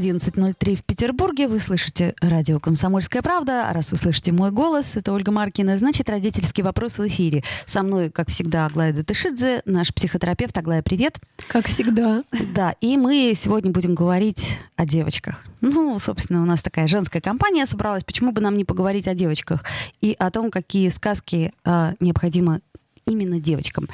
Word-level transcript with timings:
11.03 0.00 0.76
в 0.76 0.84
Петербурге. 0.84 1.46
Вы 1.46 1.58
слышите 1.58 2.14
радио 2.22 2.58
«Комсомольская 2.58 3.20
правда». 3.20 3.68
А 3.68 3.74
раз 3.74 3.92
вы 3.92 3.98
слышите 3.98 4.32
мой 4.32 4.50
голос, 4.50 4.96
это 4.96 5.12
Ольга 5.12 5.30
Маркина, 5.30 5.76
значит, 5.76 6.08
родительский 6.08 6.62
вопрос 6.62 6.98
в 6.98 7.06
эфире. 7.06 7.44
Со 7.66 7.82
мной, 7.82 8.10
как 8.10 8.30
всегда, 8.30 8.64
Аглая 8.64 8.94
Датышидзе, 8.94 9.60
наш 9.66 9.92
психотерапевт. 9.92 10.56
Аглая, 10.56 10.82
привет. 10.82 11.18
Как 11.48 11.66
всегда. 11.66 12.24
Да, 12.54 12.74
и 12.80 12.96
мы 12.96 13.34
сегодня 13.36 13.70
будем 13.70 13.94
говорить 13.94 14.58
о 14.76 14.86
девочках. 14.86 15.44
Ну, 15.60 15.98
собственно, 15.98 16.42
у 16.42 16.46
нас 16.46 16.62
такая 16.62 16.86
женская 16.86 17.20
компания 17.20 17.66
собралась. 17.66 18.02
Почему 18.02 18.32
бы 18.32 18.40
нам 18.40 18.56
не 18.56 18.64
поговорить 18.64 19.06
о 19.06 19.14
девочках 19.14 19.64
и 20.00 20.16
о 20.18 20.30
том, 20.30 20.50
какие 20.50 20.88
сказки 20.88 21.52
э, 21.66 21.92
необходимо 22.00 22.60
именно 23.10 23.40
девочкам. 23.40 23.88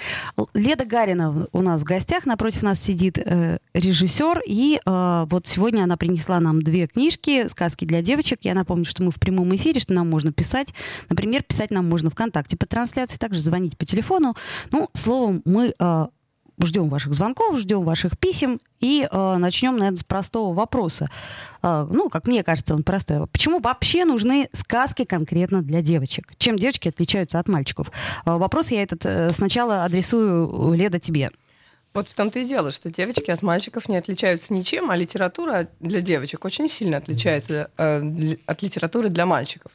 Леда 0.54 0.84
Гарина 0.84 1.46
у 1.52 1.62
нас 1.62 1.82
в 1.82 1.84
гостях, 1.84 2.26
напротив 2.26 2.62
нас 2.62 2.80
сидит 2.80 3.18
э, 3.18 3.58
режиссер, 3.74 4.42
и 4.46 4.80
э, 4.84 5.26
вот 5.28 5.46
сегодня 5.46 5.82
она 5.82 5.96
принесла 5.96 6.40
нам 6.40 6.62
две 6.62 6.86
книжки 6.86 7.48
«Сказки 7.48 7.84
для 7.84 8.02
девочек». 8.02 8.40
Я 8.42 8.54
напомню, 8.54 8.84
что 8.84 9.02
мы 9.02 9.10
в 9.10 9.16
прямом 9.16 9.54
эфире, 9.56 9.80
что 9.80 9.94
нам 9.94 10.08
можно 10.08 10.32
писать. 10.32 10.68
Например, 11.08 11.42
писать 11.42 11.70
нам 11.70 11.88
можно 11.88 12.10
ВКонтакте 12.10 12.56
по 12.56 12.66
трансляции, 12.66 13.16
также 13.16 13.40
звонить 13.40 13.76
по 13.76 13.84
телефону. 13.84 14.36
Ну, 14.70 14.88
словом, 14.92 15.42
мы 15.44 15.74
э, 15.78 16.06
ждем 16.62 16.88
ваших 16.88 17.14
звонков, 17.14 17.58
ждем 17.58 17.82
ваших 17.82 18.18
писем 18.18 18.60
и 18.80 19.08
э, 19.10 19.36
начнем, 19.36 19.76
наверное, 19.76 19.98
с 19.98 20.04
простого 20.04 20.54
вопроса. 20.54 21.08
Э, 21.62 21.86
ну, 21.90 22.08
как 22.08 22.26
мне 22.26 22.42
кажется, 22.42 22.74
он 22.74 22.82
простой. 22.82 23.26
Почему 23.26 23.60
вообще 23.60 24.04
нужны 24.04 24.48
сказки 24.52 25.04
конкретно 25.04 25.62
для 25.62 25.82
девочек? 25.82 26.32
Чем 26.38 26.58
девочки 26.58 26.88
отличаются 26.88 27.38
от 27.38 27.48
мальчиков? 27.48 27.90
Э, 28.24 28.36
вопрос 28.36 28.70
я 28.70 28.82
этот 28.82 29.04
э, 29.04 29.30
сначала 29.32 29.84
адресую, 29.84 30.72
Леда, 30.72 30.98
тебе. 30.98 31.30
Вот 31.96 32.08
в 32.08 32.14
том-то 32.14 32.40
и 32.40 32.44
дело, 32.44 32.72
что 32.72 32.90
девочки 32.90 33.30
от 33.30 33.40
мальчиков 33.40 33.88
не 33.88 33.96
отличаются 33.96 34.52
ничем, 34.52 34.90
а 34.90 34.96
литература 34.96 35.68
для 35.80 36.02
девочек 36.02 36.44
очень 36.44 36.68
сильно 36.68 36.98
отличается 36.98 37.70
э, 37.78 38.36
от 38.44 38.62
литературы 38.62 39.08
для 39.08 39.24
мальчиков. 39.24 39.72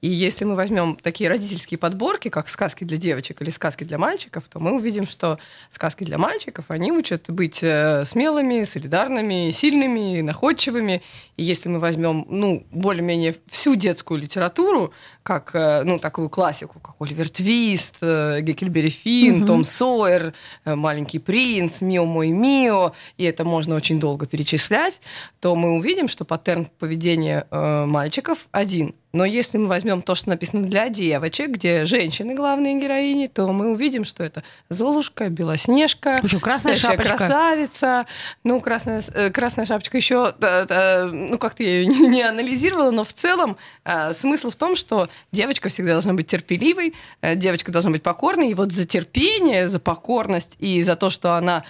И 0.00 0.08
если 0.08 0.44
мы 0.44 0.54
возьмем 0.54 0.96
такие 0.96 1.30
родительские 1.30 1.78
подборки, 1.78 2.28
как 2.28 2.48
сказки 2.48 2.84
для 2.84 2.98
девочек 2.98 3.40
или 3.40 3.48
сказки 3.48 3.84
для 3.84 3.96
мальчиков, 3.96 4.44
то 4.48 4.60
мы 4.60 4.74
увидим, 4.74 5.06
что 5.06 5.38
сказки 5.70 6.04
для 6.04 6.18
мальчиков, 6.18 6.66
они 6.68 6.92
учат 6.92 7.30
быть 7.30 7.62
э, 7.62 8.04
смелыми, 8.04 8.64
солидарными, 8.64 9.50
сильными, 9.50 10.20
находчивыми. 10.20 11.02
И 11.38 11.42
если 11.42 11.70
мы 11.70 11.78
возьмем, 11.78 12.26
ну, 12.28 12.66
более-менее 12.70 13.36
всю 13.48 13.76
детскую 13.76 14.20
литературу, 14.20 14.92
как, 15.24 15.50
э, 15.54 15.82
ну, 15.84 15.98
такую 15.98 16.28
классику, 16.28 16.78
как 16.78 16.94
Оливер 17.00 17.28
Твист, 17.28 17.96
э, 18.02 18.40
Геккельбери 18.42 18.90
Финн, 18.90 19.38
угу. 19.38 19.46
Том 19.46 19.64
Сойер, 19.64 20.34
Маленький 20.64 21.18
принц, 21.18 21.80
Мио 21.80 22.04
мой 22.04 22.28
Мио, 22.28 22.92
и 23.16 23.24
это 23.24 23.44
можно 23.44 23.74
очень 23.74 23.98
долго 23.98 24.26
перечислять, 24.26 25.00
то 25.40 25.56
мы 25.56 25.72
увидим, 25.72 26.08
что 26.08 26.24
паттерн 26.24 26.68
поведения 26.78 27.46
мальчиков 27.50 28.46
один– 28.52 28.94
но 29.14 29.24
если 29.24 29.58
мы 29.58 29.68
возьмем 29.68 30.02
то, 30.02 30.16
что 30.16 30.30
написано 30.30 30.64
для 30.64 30.88
девочек, 30.88 31.50
где 31.50 31.84
женщины 31.84 32.34
главные 32.34 32.74
героини, 32.74 33.28
то 33.28 33.46
мы 33.52 33.70
увидим, 33.70 34.04
что 34.04 34.24
это 34.24 34.42
Золушка, 34.68 35.28
Белоснежка, 35.28 36.18
ну, 36.20 36.28
что, 36.28 36.40
красная 36.40 36.74
шапочка. 36.74 37.16
красавица. 37.16 38.06
Ну, 38.42 38.60
красная, 38.60 39.04
э, 39.14 39.30
красная 39.30 39.66
шапочка 39.66 39.96
еще, 39.96 40.34
ну, 40.40 41.38
как-то 41.38 41.62
я 41.62 41.78
ее 41.78 41.86
не, 41.86 42.08
не 42.08 42.22
анализировала, 42.22 42.90
но 42.90 43.04
в 43.04 43.12
целом 43.12 43.56
э, 43.84 44.12
смысл 44.14 44.50
в 44.50 44.56
том, 44.56 44.74
что 44.74 45.08
девочка 45.32 45.68
всегда 45.68 45.92
должна 45.92 46.14
быть 46.14 46.26
терпеливой, 46.26 46.94
э, 47.20 47.36
девочка 47.36 47.72
должна 47.72 47.90
быть 47.90 48.02
покорной, 48.02 48.50
и 48.50 48.54
вот 48.54 48.72
за 48.72 48.86
терпение, 48.86 49.68
за 49.68 49.78
покорность 49.78 50.52
и 50.58 50.82
за 50.82 50.96
то, 50.96 51.10
что 51.10 51.34
она 51.36 51.64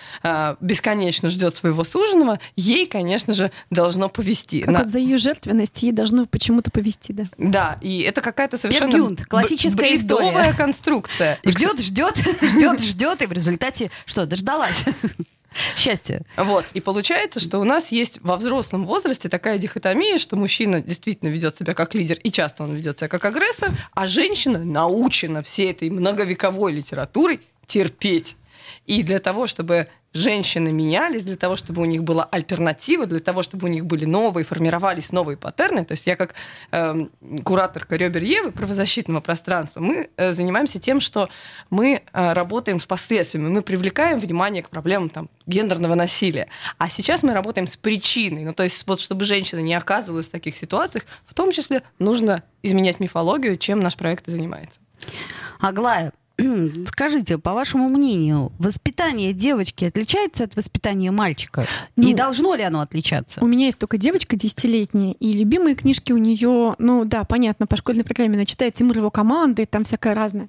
бесконечно 0.61 1.31
ждет 1.31 1.55
своего 1.55 1.85
суженого, 1.85 2.41
ей, 2.57 2.87
конечно 2.87 3.35
же, 3.35 3.51
должно 3.71 4.09
повести. 4.09 4.61
Как 4.61 4.71
На... 4.71 4.79
вот 4.81 4.89
за 4.89 4.99
ее 4.99 5.19
жертвенность 5.19 5.83
ей 5.83 5.93
должно 5.93 6.27
почему-то 6.27 6.71
повести, 6.71 7.13
да. 7.13 7.25
Да, 7.39 7.79
и 7.81 8.01
это 8.01 8.21
какая-то 8.21 8.59
совершенно 8.59 8.91
Пергюнт, 8.91 9.27
классическая 9.27 9.95
история. 9.95 10.53
конструкция. 10.53 11.39
Ждет, 11.45 11.81
ждет, 11.81 12.17
ждет, 12.43 12.81
ждет, 12.81 13.23
и 13.23 13.27
в 13.27 13.33
результате 13.33 13.91
что, 14.07 14.27
дождалась? 14.27 14.85
Счастье. 15.77 16.23
Вот. 16.37 16.65
И 16.75 16.81
получается, 16.81 17.41
что 17.41 17.59
у 17.59 17.65
нас 17.65 17.93
есть 17.93 18.19
во 18.23 18.37
взрослом 18.37 18.85
возрасте 18.85 19.29
такая 19.29 19.59
дихотомия, 19.59 20.19
что 20.19 20.37
мужчина 20.37 20.81
действительно 20.81 21.29
ведет 21.31 21.57
себя 21.57 21.75
как 21.75 21.95
лидер, 21.95 22.19
и 22.23 22.31
часто 22.31 22.65
он 22.65 22.75
ведет 22.75 22.99
себя 22.99 23.09
как 23.09 23.25
агрессор, 23.25 23.71
а 23.93 24.07
женщина 24.07 24.65
научена 24.65 25.43
всей 25.43 25.71
этой 25.71 25.91
многовековой 25.91 26.73
литературой 26.73 27.41
терпеть. 27.67 28.37
И 28.87 29.03
для 29.03 29.19
того, 29.19 29.47
чтобы 29.47 29.89
женщины 30.13 30.73
менялись, 30.73 31.25
для 31.25 31.37
того, 31.37 31.57
чтобы 31.57 31.83
у 31.83 31.85
них 31.85 32.05
была 32.05 32.25
альтернатива, 32.25 33.07
для 33.07 33.19
того, 33.19 33.43
чтобы 33.43 33.67
у 33.67 33.71
них 33.71 33.85
были 33.85 34.05
новые, 34.05 34.45
формировались 34.45 35.11
новые 35.11 35.37
паттерны. 35.37 35.85
То 35.85 35.93
есть 35.93 36.07
я 36.07 36.17
как 36.17 36.35
э, 36.71 37.07
кураторка 37.45 37.97
Ребер 37.97 38.23
Евы 38.23 38.53
правозащитного 38.53 39.21
пространства, 39.21 39.81
мы 39.81 40.09
э, 40.17 40.33
занимаемся 40.33 40.79
тем, 40.79 41.01
что 41.01 41.29
мы 41.71 42.03
э, 42.13 42.33
работаем 42.33 42.79
с 42.79 42.87
последствиями, 42.87 43.49
мы 43.49 43.63
привлекаем 43.63 44.21
внимание 44.21 44.63
к 44.63 44.69
проблемам 44.69 45.11
там, 45.11 45.29
гендерного 45.47 45.97
насилия. 45.97 46.49
А 46.79 46.89
сейчас 46.89 47.23
мы 47.23 47.35
работаем 47.35 47.67
с 47.67 47.77
причиной. 47.77 48.45
Ну, 48.45 48.55
то 48.55 48.63
есть 48.63 48.87
вот 48.87 49.01
чтобы 49.01 49.25
женщины 49.25 49.61
не 49.61 49.75
оказывались 49.75 50.29
в 50.29 50.31
таких 50.31 50.57
ситуациях, 50.57 51.05
в 51.27 51.35
том 51.35 51.51
числе 51.51 51.83
нужно 51.99 52.45
изменять 52.63 53.01
мифологию, 53.01 53.57
чем 53.57 53.81
наш 53.81 53.97
проект 53.97 54.29
и 54.29 54.31
занимается. 54.31 54.81
Аглая, 55.59 56.13
Скажите, 56.87 57.39
по 57.39 57.53
вашему 57.53 57.89
мнению, 57.89 58.53
воспитание 58.59 59.33
девочки 59.33 59.85
отличается 59.85 60.45
от 60.45 60.57
воспитания 60.57 61.11
мальчика? 61.11 61.65
Ну, 61.97 62.09
и 62.09 62.15
должно 62.15 62.55
ли 62.55 62.65
оно 62.65 62.81
отличаться? 62.81 63.43
У 63.43 63.47
меня 63.47 63.67
есть 63.67 63.79
только 63.79 63.99
девочка 63.99 64.35
десятилетняя, 64.37 65.13
и 65.13 65.33
любимые 65.33 65.77
книжки 65.77 66.13
у 66.13 66.19
нее, 66.19 66.75
ну 66.79 67.05
да, 67.05 67.25
понятно, 67.25 67.67
по 67.67 67.77
школьной 67.77 68.05
программе 68.05 68.35
она 68.35 68.47
читает 68.47 68.75
Тимур 68.75 68.97
его 68.97 69.11
команды, 69.11 69.67
там 69.67 69.85
всякое 69.85 70.15
разное. 70.15 70.49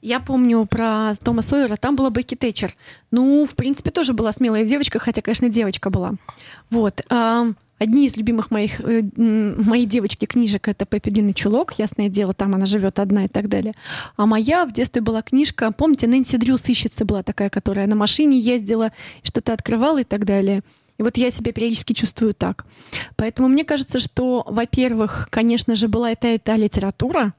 Я 0.00 0.20
помню 0.20 0.64
про 0.64 1.12
Тома 1.22 1.42
Сойера, 1.42 1.76
там 1.76 1.96
была 1.96 2.10
Бекки 2.10 2.36
Тэтчер. 2.36 2.72
Ну, 3.10 3.44
в 3.44 3.54
принципе, 3.56 3.90
тоже 3.90 4.12
была 4.12 4.30
смелая 4.32 4.64
девочка, 4.64 4.98
хотя, 4.98 5.22
конечно, 5.22 5.48
девочка 5.48 5.90
была. 5.90 6.14
Вот. 6.70 7.04
Одни 7.78 8.06
из 8.06 8.16
любимых 8.16 8.50
моих, 8.50 8.80
э, 8.80 9.02
моей 9.16 9.86
девочки 9.86 10.24
книжек 10.24 10.66
это 10.68 10.84
Пеппи 10.84 11.10
Длинный 11.10 11.34
чулок, 11.34 11.78
ясное 11.78 12.08
дело, 12.08 12.34
там 12.34 12.54
она 12.54 12.66
живет 12.66 12.98
одна 12.98 13.26
и 13.26 13.28
так 13.28 13.48
далее. 13.48 13.74
А 14.16 14.26
моя 14.26 14.66
в 14.66 14.72
детстве 14.72 15.00
была 15.00 15.22
книжка, 15.22 15.70
помните, 15.70 16.06
Нэнси 16.08 16.38
Дрю 16.38 16.58
сыщица 16.58 17.04
была 17.04 17.22
такая, 17.22 17.50
которая 17.50 17.86
на 17.86 17.94
машине 17.94 18.40
ездила, 18.40 18.90
что-то 19.22 19.52
открывала 19.52 20.00
и 20.00 20.04
так 20.04 20.24
далее. 20.24 20.62
И 20.98 21.02
вот 21.02 21.16
я 21.16 21.30
себя 21.30 21.52
периодически 21.52 21.92
чувствую 21.92 22.34
так. 22.34 22.66
Поэтому 23.16 23.48
мне 23.48 23.64
кажется, 23.64 24.00
что, 24.00 24.42
во-первых, 24.46 25.28
конечно 25.30 25.76
же, 25.76 25.86
была 25.86 26.10
это 26.10 26.34
и 26.34 26.38
та 26.38 26.56
литература. 26.56 27.34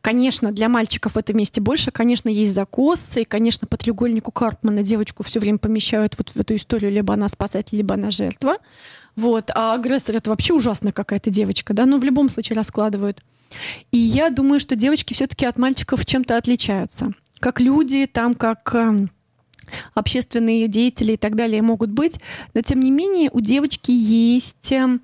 Конечно, 0.00 0.50
для 0.50 0.68
мальчиков 0.68 1.14
в 1.14 1.18
этом 1.18 1.36
месте 1.38 1.60
больше. 1.60 1.92
Конечно, 1.92 2.28
есть 2.28 2.52
закосы. 2.52 3.22
И, 3.22 3.24
конечно, 3.24 3.68
по 3.68 3.76
треугольнику 3.76 4.32
Карпмана 4.32 4.82
девочку 4.82 5.22
все 5.22 5.38
время 5.38 5.58
помещают 5.58 6.18
вот 6.18 6.30
в 6.30 6.36
эту 6.36 6.56
историю. 6.56 6.90
Либо 6.90 7.14
она 7.14 7.28
спасатель, 7.28 7.76
либо 7.76 7.94
она 7.94 8.10
жертва. 8.10 8.56
Вот. 9.14 9.50
А 9.54 9.74
агрессор— 9.74 10.16
это 10.16 10.30
вообще 10.30 10.52
ужасная 10.52 10.92
какая-то 10.92 11.30
девочка, 11.30 11.72
да? 11.72 11.86
Но 11.86 11.98
в 11.98 12.04
любом 12.04 12.28
случае 12.30 12.56
раскладывают. 12.56 13.22
И 13.92 13.98
я 13.98 14.30
думаю, 14.30 14.58
что 14.58 14.74
девочки 14.74 15.14
все-таки 15.14 15.46
от 15.46 15.56
мальчиков 15.56 16.04
чем-то 16.04 16.36
отличаются. 16.36 17.12
Как 17.38 17.60
люди, 17.60 18.06
там, 18.06 18.34
как 18.34 18.74
эм, 18.74 19.10
общественные 19.94 20.68
деятели 20.68 21.12
и 21.12 21.16
так 21.16 21.34
далее 21.34 21.62
могут 21.62 21.90
быть, 21.90 22.20
но 22.54 22.60
тем 22.60 22.80
не 22.80 22.90
менее 22.90 23.30
у 23.32 23.40
девочки 23.40 23.90
есть 23.90 24.72
эм, 24.72 25.00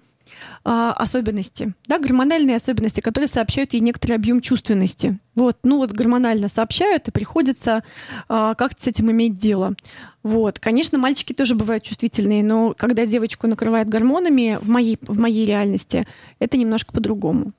а, 0.64 0.92
особенности, 0.92 1.72
да, 1.86 1.98
гормональные 1.98 2.56
особенности, 2.56 3.00
которые 3.00 3.28
сообщают 3.28 3.72
ей 3.72 3.80
некоторый 3.80 4.12
объем 4.12 4.40
чувственности. 4.40 5.18
Вот, 5.34 5.58
ну 5.62 5.78
вот 5.78 5.92
гормонально 5.92 6.48
сообщают, 6.48 7.08
и 7.08 7.10
приходится 7.10 7.82
а, 8.28 8.54
как-то 8.54 8.82
с 8.82 8.86
этим 8.86 9.10
иметь 9.10 9.38
дело. 9.38 9.74
Вот, 10.22 10.58
конечно, 10.58 10.98
мальчики 10.98 11.32
тоже 11.32 11.54
бывают 11.54 11.84
чувствительные, 11.84 12.44
но 12.44 12.74
когда 12.76 13.06
девочку 13.06 13.46
накрывает 13.46 13.88
гормонами 13.88 14.58
в 14.60 14.68
моей, 14.68 14.98
в 15.00 15.18
моей 15.18 15.46
реальности, 15.46 16.06
это 16.38 16.56
немножко 16.56 16.92
по-другому. 16.92 17.52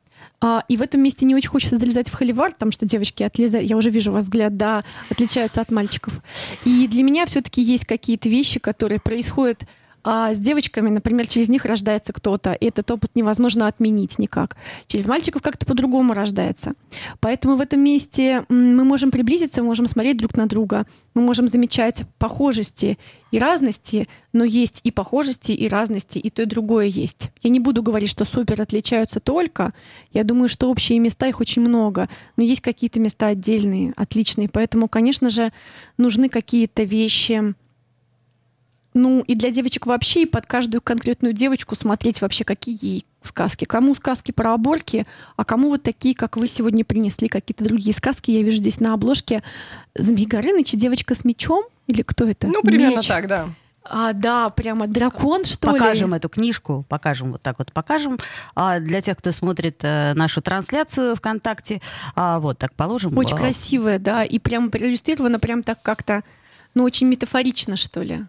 А, 0.43 0.63
и 0.67 0.75
в 0.75 0.81
этом 0.81 1.01
месте 1.01 1.25
не 1.25 1.35
очень 1.35 1.49
хочется 1.49 1.77
залезать 1.77 2.09
в 2.09 2.13
холивар, 2.13 2.51
потому 2.51 2.71
что 2.71 2.85
девочки 2.85 3.21
отлезают, 3.21 3.69
я 3.69 3.77
уже 3.77 3.91
вижу 3.91 4.11
вас 4.11 4.25
взгляд, 4.25 4.57
да, 4.57 4.83
отличаются 5.09 5.61
от 5.61 5.69
мальчиков. 5.71 6.19
И 6.65 6.87
для 6.87 7.03
меня 7.03 7.27
все-таки 7.27 7.61
есть 7.61 7.85
какие-то 7.85 8.27
вещи, 8.27 8.59
которые 8.59 8.99
происходят 8.99 9.65
А 10.03 10.33
с 10.33 10.39
девочками, 10.39 10.89
например, 10.89 11.27
через 11.27 11.47
них 11.47 11.65
рождается 11.65 12.11
кто-то, 12.13 12.53
и 12.53 12.65
этот 12.65 12.89
опыт 12.89 13.11
невозможно 13.13 13.67
отменить 13.67 14.17
никак. 14.17 14.57
Через 14.87 15.05
мальчиков 15.07 15.41
как-то 15.41 15.65
по-другому 15.65 16.13
рождается. 16.13 16.73
Поэтому 17.19 17.55
в 17.55 17.61
этом 17.61 17.81
месте 17.81 18.43
мы 18.49 18.83
можем 18.83 19.11
приблизиться, 19.11 19.61
мы 19.61 19.67
можем 19.67 19.87
смотреть 19.87 20.17
друг 20.17 20.35
на 20.35 20.47
друга, 20.47 20.85
мы 21.13 21.21
можем 21.21 21.47
замечать 21.47 22.03
похожести 22.17 22.97
и 23.31 23.39
разности, 23.39 24.07
но 24.33 24.43
есть 24.43 24.81
и 24.83 24.91
похожести, 24.91 25.51
и 25.51 25.67
разности, 25.67 26.17
и 26.17 26.29
то, 26.29 26.41
и 26.41 26.45
другое 26.45 26.85
есть. 26.85 27.31
Я 27.41 27.49
не 27.49 27.59
буду 27.59 27.83
говорить, 27.83 28.09
что 28.09 28.25
супер 28.25 28.61
отличаются 28.61 29.19
только. 29.19 29.71
Я 30.11 30.23
думаю, 30.23 30.49
что 30.49 30.69
общие 30.69 30.99
места, 30.99 31.27
их 31.27 31.39
очень 31.39 31.61
много, 31.61 32.09
но 32.37 32.43
есть 32.43 32.61
какие-то 32.61 32.99
места 32.99 33.27
отдельные, 33.27 33.93
отличные. 33.95 34.49
Поэтому, 34.49 34.87
конечно 34.87 35.29
же, 35.29 35.51
нужны 35.97 36.27
какие-то 36.29 36.83
вещи, 36.83 37.53
ну, 38.93 39.21
и 39.21 39.35
для 39.35 39.51
девочек 39.51 39.85
вообще, 39.85 40.23
и 40.23 40.25
под 40.25 40.45
каждую 40.45 40.81
конкретную 40.81 41.33
девочку 41.33 41.75
смотреть 41.75 42.21
вообще, 42.21 42.43
какие 42.43 42.77
ей 42.81 43.05
сказки. 43.23 43.65
Кому 43.65 43.95
сказки 43.95 44.31
про 44.31 44.53
оборки, 44.53 45.05
а 45.37 45.45
кому 45.45 45.69
вот 45.69 45.83
такие, 45.83 46.15
как 46.15 46.37
вы 46.37 46.47
сегодня 46.47 46.83
принесли, 46.83 47.27
какие-то 47.27 47.63
другие 47.63 47.93
сказки. 47.93 48.31
Я 48.31 48.43
вижу 48.43 48.57
здесь 48.57 48.79
на 48.79 48.93
обложке 48.93 49.43
Змей 49.95 50.25
Горыныч 50.25 50.73
и 50.73 50.77
девочка 50.77 51.15
с 51.15 51.23
мечом. 51.23 51.63
Или 51.87 52.01
кто 52.01 52.27
это? 52.27 52.47
Ну, 52.47 52.61
примерно 52.61 52.97
Меч. 52.97 53.07
так, 53.07 53.27
да. 53.27 53.49
А, 53.83 54.13
да, 54.13 54.49
прямо 54.49 54.87
дракон, 54.87 55.43
что 55.43 55.71
покажем 55.71 56.11
ли? 56.11 56.17
эту 56.17 56.29
книжку, 56.29 56.85
покажем 56.87 57.31
вот 57.31 57.41
так 57.41 57.57
вот, 57.57 57.73
покажем. 57.73 58.19
А 58.55 58.79
для 58.79 59.01
тех, 59.01 59.17
кто 59.17 59.31
смотрит 59.31 59.83
э, 59.83 60.13
нашу 60.13 60.41
трансляцию 60.41 61.15
ВКонтакте, 61.15 61.81
а, 62.15 62.39
вот 62.39 62.59
так 62.59 62.73
положим. 62.75 63.17
Очень 63.17 63.35
А, 63.35 63.39
красивая, 63.39 63.97
да, 63.97 64.23
и 64.23 64.37
прям 64.37 64.69
проиллюстрировано 64.69 65.39
прям 65.39 65.63
так 65.63 65.81
как-то, 65.81 66.23
ну, 66.75 66.83
очень 66.83 67.07
метафорично, 67.07 67.75
что 67.75 68.01
ли. 68.01 68.21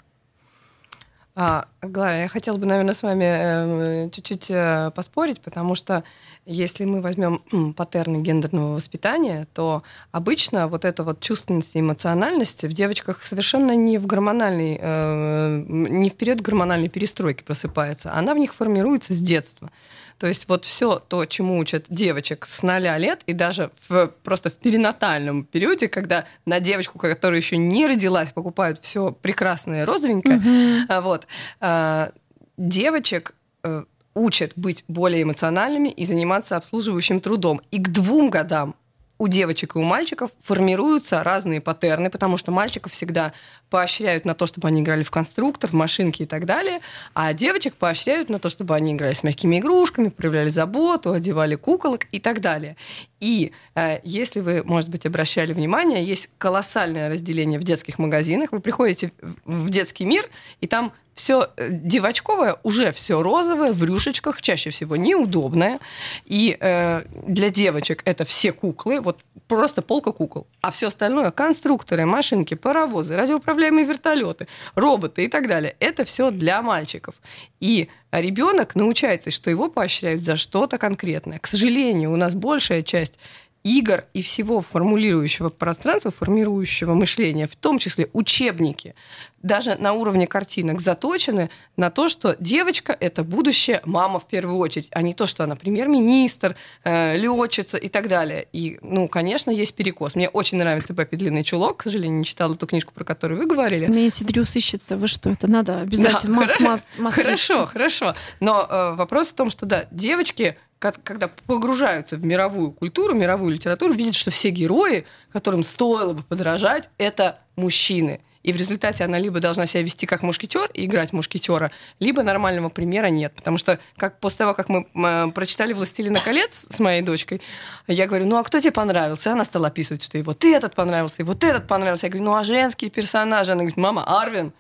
А, 1.35 1.65
Глая, 1.81 2.23
я 2.23 2.29
хотела 2.29 2.59
бы, 2.59 2.67
наверное, 2.67 2.93
с 2.93 3.03
вами 3.03 3.25
э, 3.25 4.11
чуть-чуть 4.11 4.51
э, 4.51 4.91
поспорить, 4.95 5.41
потому 5.41 5.75
что 5.75 6.05
если 6.45 6.85
мы 6.85 7.01
возьмем 7.01 7.43
м, 7.53 7.73
паттерны 7.73 8.19
гендерного 8.21 8.75
воспитания, 8.75 9.47
то 9.55 9.83
обычно 10.11 10.69
вот 10.69 10.85
эта 10.85 11.03
вот 11.05 11.21
чувственность 11.21 11.75
и 11.75 11.81
эмоциональность 11.81 12.65
в 12.65 12.73
девочках 12.75 13.23
совершенно 13.23 13.75
не 13.75 13.97
в 13.97 14.07
гормональной, 14.07 14.79
э, 14.79 15.65
не 15.67 16.11
в 16.11 16.17
период 16.17 16.43
гормональной 16.43 16.91
перестройки 16.91 17.43
просыпается, 17.43 18.13
она 18.13 18.35
в 18.35 18.39
них 18.39 18.53
формируется 18.55 19.15
с 19.15 19.19
детства. 19.19 19.71
То 20.19 20.27
есть 20.27 20.49
вот 20.49 20.65
все 20.65 20.99
то, 20.99 21.25
чему 21.25 21.59
учат 21.59 21.87
девочек 21.89 22.47
с 22.47 22.63
0 22.63 22.81
лет, 22.99 23.23
и 23.27 23.33
даже 23.33 23.71
в, 23.89 24.09
просто 24.23 24.51
в 24.51 24.55
перинатальном 24.55 25.45
периоде, 25.45 25.89
когда 25.89 26.25
на 26.47 26.61
девочку, 26.61 26.99
которая 26.99 27.41
еще 27.41 27.57
не 27.57 27.87
родилась, 27.87 28.33
покупают 28.33 28.79
все 28.83 29.13
прекрасное 29.13 29.87
розовенькое, 29.87 30.41
а, 30.89 31.01
вот, 31.01 31.27
а, 31.61 32.13
девочек 32.57 33.35
э, 33.65 33.85
учат 34.15 34.53
быть 34.57 34.85
более 34.89 35.23
эмоциональными 35.23 35.89
и 35.89 36.05
заниматься 36.05 36.57
обслуживающим 36.57 37.21
трудом. 37.21 37.61
И 37.71 37.79
к 37.79 37.89
двум 37.89 38.31
годам 38.31 38.75
у 39.19 39.29
девочек 39.29 39.77
и 39.77 39.79
у 39.79 39.83
мальчиков 39.83 40.31
формируются 40.43 41.23
разные 41.23 41.61
паттерны, 41.61 42.11
потому 42.11 42.37
что 42.37 42.51
мальчиков 42.51 42.93
всегда 42.93 43.33
поощряют 43.71 44.25
на 44.25 44.35
то, 44.35 44.47
чтобы 44.47 44.69
они 44.69 44.83
играли 44.83 45.03
в 45.03 45.11
конструктор, 45.11 45.71
в 45.71 45.75
машинки 45.75 46.23
и 46.23 46.27
так 46.27 46.45
далее, 46.45 46.81
а 47.15 47.33
девочек 47.33 47.75
поощряют 47.75 48.29
на 48.29 48.39
то, 48.39 48.49
чтобы 48.49 48.75
они 48.75 48.93
играли 48.93 49.15
с 49.15 49.23
мягкими 49.23 49.61
игрушками, 49.61 50.09
проявляли 50.09 50.49
заботу, 50.49 51.13
одевали 51.13 51.55
куколок 51.55 52.07
и 52.13 52.19
так 52.19 52.41
далее. 52.41 52.77
И 53.21 53.53
э, 53.75 54.01
если 54.03 54.41
вы, 54.41 54.63
может 54.65 54.91
быть, 54.91 55.07
обращали 55.07 55.53
внимание, 55.53 56.05
есть 56.05 56.29
колоссальное 56.39 57.09
разделение 57.09 57.59
в 57.59 57.65
детских 57.65 57.99
магазинах. 57.99 58.53
Вы 58.53 58.61
приходите 58.61 59.13
в 59.45 59.71
детский 59.71 60.05
мир, 60.05 60.29
и 60.61 60.67
там 60.67 60.93
все 61.15 61.49
девочковое, 61.59 62.57
уже 62.63 62.93
все 62.93 63.23
розовое, 63.23 63.73
в 63.73 63.85
рюшечках, 63.85 64.41
чаще 64.43 64.71
всего 64.71 64.97
неудобное. 64.97 65.79
И 66.25 66.57
э, 66.59 67.03
для 67.27 67.51
девочек 67.51 68.03
это 68.05 68.25
все 68.25 68.53
куклы, 68.53 69.01
вот 69.01 69.21
просто 69.47 69.83
полка 69.83 70.13
кукол. 70.13 70.47
А 70.61 70.71
все 70.71 70.89
остальное 70.89 71.31
конструкторы, 71.31 72.07
машинки, 72.07 72.55
паровозы, 72.55 73.17
радиоуправляемые 73.17 73.85
вертолеты, 73.85 74.49
роботы 74.75 75.25
и 75.25 75.29
так 75.29 75.49
далее. 75.49 75.77
Это 75.81 76.05
все 76.05 76.31
для 76.31 76.63
мальчиков. 76.63 77.15
И 77.61 77.89
ребенок 78.11 78.75
научается, 78.75 79.31
что 79.31 79.51
его 79.51 79.69
поощряют 79.69 80.23
за 80.23 80.37
что-то 80.37 80.79
конкретное. 80.79 81.39
К 81.39 81.47
сожалению, 81.47 82.13
у 82.13 82.17
нас 82.17 82.35
большая 82.35 82.83
часть 82.83 83.19
игр 83.65 84.05
и 84.13 84.23
всего 84.23 84.61
формулирующего 84.61 85.49
пространства, 85.51 86.11
формирующего 86.11 86.95
мышления, 86.95 87.47
в 87.47 87.57
том 87.57 87.79
числе 87.79 88.09
учебники, 88.13 88.95
даже 89.43 89.77
на 89.79 89.93
уровне 89.93 90.27
картинок 90.27 90.81
заточены 90.81 91.51
на 91.77 91.91
то, 91.91 92.09
что 92.09 92.37
девочка— 92.39 92.97
это 93.01 93.25
будущая 93.25 93.81
мама 93.85 94.21
в 94.21 94.27
первую 94.27 94.59
очередь, 94.59 94.89
а 94.93 95.03
не 95.03 95.15
то, 95.15 95.27
что 95.27 95.43
она 95.45 95.57
премьер-министр, 95.57 96.55
э, 96.85 97.17
летчица 97.17 97.77
и 97.77 97.89
так 97.89 98.09
далее. 98.09 98.47
И, 98.53 98.79
ну, 98.83 99.09
конечно, 99.09 99.51
есть 99.51 99.75
перекос. 99.75 100.15
Мне 100.15 100.29
очень 100.29 100.59
нравится 100.59 100.95
Пеппи 100.95 101.17
Длинный 101.17 101.43
чулок. 101.43 101.79
К 101.79 101.83
сожалению, 101.85 102.19
не 102.19 102.25
читала 102.25 102.55
ту 102.55 102.67
книжку, 102.67 102.93
про 102.95 103.05
которую 103.05 103.39
вы 103.41 103.47
говорили. 103.47 103.87
Нэнси 103.87 104.25
Дрю 104.25 104.45
сыщется. 104.45 104.97
Вы 104.97 105.09
что, 105.09 105.31
это 105.31 105.49
надо 105.49 105.81
обязательно. 105.81 106.37
Да, 106.37 106.43
Must- 106.45 106.59
хоро- 106.59 106.75
must- 106.75 106.85
must 106.99 107.17
read. 107.19 107.23
Хорошо, 107.25 107.67
хорошо. 107.67 108.15
Но 108.41 108.67
э, 108.69 108.95
вопрос 108.95 109.31
в 109.31 109.35
том, 109.35 109.51
что 109.51 109.67
да, 109.67 109.87
девочки, 109.91 110.57
когда 110.91 111.29
погружаются 111.47 112.17
в 112.17 112.25
мировую 112.25 112.73
культуру, 112.73 113.15
мировую 113.15 113.53
литературу, 113.53 113.95
видят, 113.95 114.15
что 114.15 114.31
все 114.31 114.51
герои, 114.51 115.05
которым 115.33 115.63
стоило 115.63 116.13
бы 116.13 116.23
подражать, 116.23 116.91
это 116.99 117.39
мужчины. 117.57 118.21
И 118.43 118.53
в 118.53 118.57
результате 118.57 119.05
она 119.05 119.19
либо 119.19 119.41
должна 119.41 119.67
себя 119.67 119.83
вести 119.83 120.05
как 120.07 120.23
мушкетер 120.23 120.69
и 120.75 120.85
играть 120.85 121.13
мушкетера, 121.13 121.71
либо 122.01 122.23
нормального 122.23 122.69
примера 122.69 123.07
нет. 123.07 123.33
Потому 123.37 123.57
что 123.57 123.79
как, 123.97 124.19
после 124.19 124.39
того, 124.39 124.55
как 124.55 124.69
мы 124.69 124.89
м, 124.95 125.33
прочитали 125.33 125.73
«Властелина 125.73 126.19
колец» 126.19 126.67
с 126.69 126.81
моей 126.81 127.03
дочкой, 127.03 127.41
я 127.87 128.07
говорю, 128.07 128.27
ну 128.27 128.37
а 128.37 128.43
кто 128.43 128.59
тебе 128.59 128.73
понравился? 128.73 129.31
И 129.31 129.33
она 129.33 129.45
стала 129.45 129.69
описывать, 129.69 130.03
что 130.03 130.19
и 130.19 130.23
вот 130.23 130.45
этот 130.45 130.75
понравился, 130.75 131.23
и 131.23 131.25
вот 131.25 131.45
этот 131.45 131.69
понравился. 131.69 132.07
Я 132.07 132.11
говорю, 132.11 132.25
ну 132.25 132.35
а 132.35 132.43
женские 132.43 132.91
персонажи? 132.91 133.53
Она 133.53 133.61
говорит, 133.61 133.77
мама, 133.77 134.05
Арвин, 134.21 134.53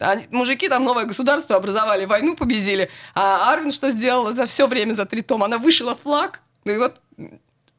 они- 0.00 0.26
мужики 0.30 0.68
там 0.68 0.84
новое 0.84 1.04
государство 1.04 1.56
образовали, 1.56 2.04
войну 2.06 2.34
победили. 2.34 2.88
А 3.14 3.52
Арвин 3.52 3.70
что 3.70 3.90
сделала 3.90 4.32
за 4.32 4.46
все 4.46 4.66
время, 4.66 4.94
за 4.94 5.06
три 5.06 5.22
тома? 5.22 5.46
Она 5.46 5.58
вышила 5.58 5.94
флаг. 5.94 6.40
Ну 6.64 6.72
и 6.72 6.78
вот 6.78 7.00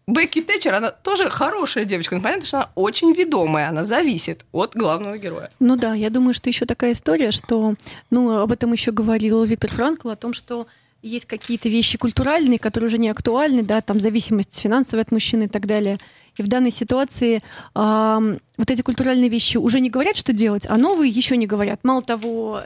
Бекки 0.07 0.41
Тэтчер, 0.41 0.73
она 0.73 0.91
тоже 0.91 1.29
хорошая 1.29 1.85
девочка, 1.85 2.15
но 2.15 2.21
понятно, 2.21 2.45
что 2.45 2.57
она 2.57 2.69
очень 2.75 3.13
ведомая, 3.13 3.69
она 3.69 3.83
зависит 3.83 4.45
от 4.51 4.75
главного 4.75 5.17
героя. 5.17 5.51
Ну 5.59 5.75
да, 5.75 5.93
я 5.93 6.09
думаю, 6.09 6.33
что 6.33 6.49
еще 6.49 6.65
такая 6.65 6.93
история, 6.93 7.31
что, 7.31 7.75
ну, 8.09 8.39
об 8.39 8.51
этом 8.51 8.73
еще 8.73 8.91
говорил 8.91 9.43
Виктор 9.43 9.71
Франкл, 9.71 10.09
о 10.09 10.15
том, 10.15 10.33
что 10.33 10.67
есть 11.01 11.25
какие-то 11.25 11.69
вещи 11.69 11.97
культуральные, 11.97 12.59
которые 12.59 12.87
уже 12.87 12.97
не 12.97 13.09
актуальны, 13.09 13.63
да, 13.63 13.81
там 13.81 13.99
зависимость 13.99 14.59
финансовая 14.59 15.03
от 15.03 15.11
мужчины 15.11 15.43
и 15.43 15.47
так 15.47 15.65
далее. 15.65 15.99
И 16.37 16.43
в 16.43 16.47
данной 16.47 16.71
ситуации 16.71 17.41
ам, 17.73 18.37
вот 18.57 18.71
эти 18.71 18.81
культуральные 18.81 19.29
вещи 19.29 19.57
уже 19.57 19.79
не 19.79 19.89
говорят, 19.89 20.15
что 20.15 20.33
делать, 20.33 20.65
а 20.67 20.77
новые 20.77 21.09
еще 21.09 21.37
не 21.37 21.47
говорят. 21.47 21.79
Мало 21.83 22.01
того, 22.01 22.61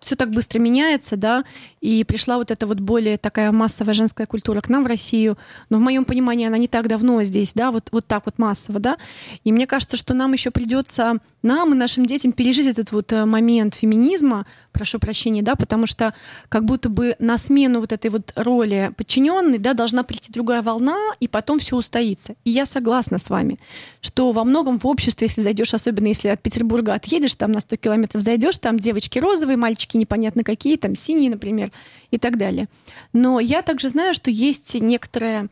все 0.00 0.16
так 0.16 0.30
быстро 0.30 0.58
меняется, 0.58 1.16
да, 1.16 1.44
и 1.80 2.04
пришла 2.04 2.38
вот 2.38 2.50
эта 2.50 2.66
вот 2.66 2.80
более 2.80 3.18
такая 3.18 3.52
массовая 3.52 3.94
женская 3.94 4.26
культура 4.26 4.60
к 4.60 4.68
нам 4.68 4.84
в 4.84 4.86
Россию, 4.86 5.38
но 5.68 5.78
в 5.78 5.80
моем 5.80 6.04
понимании 6.04 6.46
она 6.46 6.58
не 6.58 6.68
так 6.68 6.88
давно 6.88 7.22
здесь, 7.22 7.52
да, 7.54 7.70
вот, 7.70 7.88
вот 7.92 8.06
так 8.06 8.24
вот 8.26 8.38
массово, 8.38 8.80
да, 8.80 8.96
и 9.44 9.52
мне 9.52 9.66
кажется, 9.66 9.96
что 9.96 10.14
нам 10.14 10.32
еще 10.32 10.50
придется, 10.50 11.18
нам 11.42 11.72
и 11.72 11.76
нашим 11.76 12.06
детям 12.06 12.32
пережить 12.32 12.66
этот 12.66 12.92
вот 12.92 13.12
э, 13.12 13.24
момент 13.24 13.74
феминизма, 13.74 14.46
прошу 14.72 14.98
прощения, 14.98 15.42
да, 15.42 15.54
потому 15.54 15.86
что 15.86 16.14
как 16.48 16.64
будто 16.64 16.88
бы 16.88 17.14
на 17.18 17.38
смену 17.38 17.80
вот 17.80 17.92
этой 17.92 18.10
вот 18.10 18.32
роли 18.36 18.92
подчиненной, 18.96 19.58
да, 19.58 19.74
должна 19.74 20.02
прийти 20.02 20.32
другая 20.32 20.62
волна, 20.62 20.96
и 21.20 21.28
потом 21.28 21.58
все 21.58 21.76
устоится. 21.76 22.34
И 22.44 22.50
я 22.50 22.66
согласна 22.66 23.18
с 23.18 23.28
вами, 23.28 23.58
что 24.00 24.32
во 24.32 24.44
многом 24.44 24.78
в 24.78 24.86
обществе, 24.86 25.26
если 25.26 25.40
зайдешь, 25.40 25.74
особенно 25.74 26.06
если 26.06 26.28
от 26.28 26.42
Петербурга 26.42 26.94
отъедешь, 26.94 27.34
там 27.34 27.52
на 27.52 27.60
100 27.60 27.76
километров 27.76 28.22
зайдешь, 28.22 28.58
там 28.58 28.78
девочки 28.78 29.18
розовые, 29.18 29.56
мальчики 29.56 29.89
непонятно 29.98 30.44
какие, 30.44 30.76
там 30.76 30.94
синие, 30.94 31.30
например, 31.30 31.70
и 32.10 32.18
так 32.18 32.36
далее. 32.36 32.68
Но 33.12 33.40
я 33.40 33.62
также 33.62 33.88
знаю, 33.88 34.14
что 34.14 34.30
есть 34.30 34.74
некоторая 34.74 35.48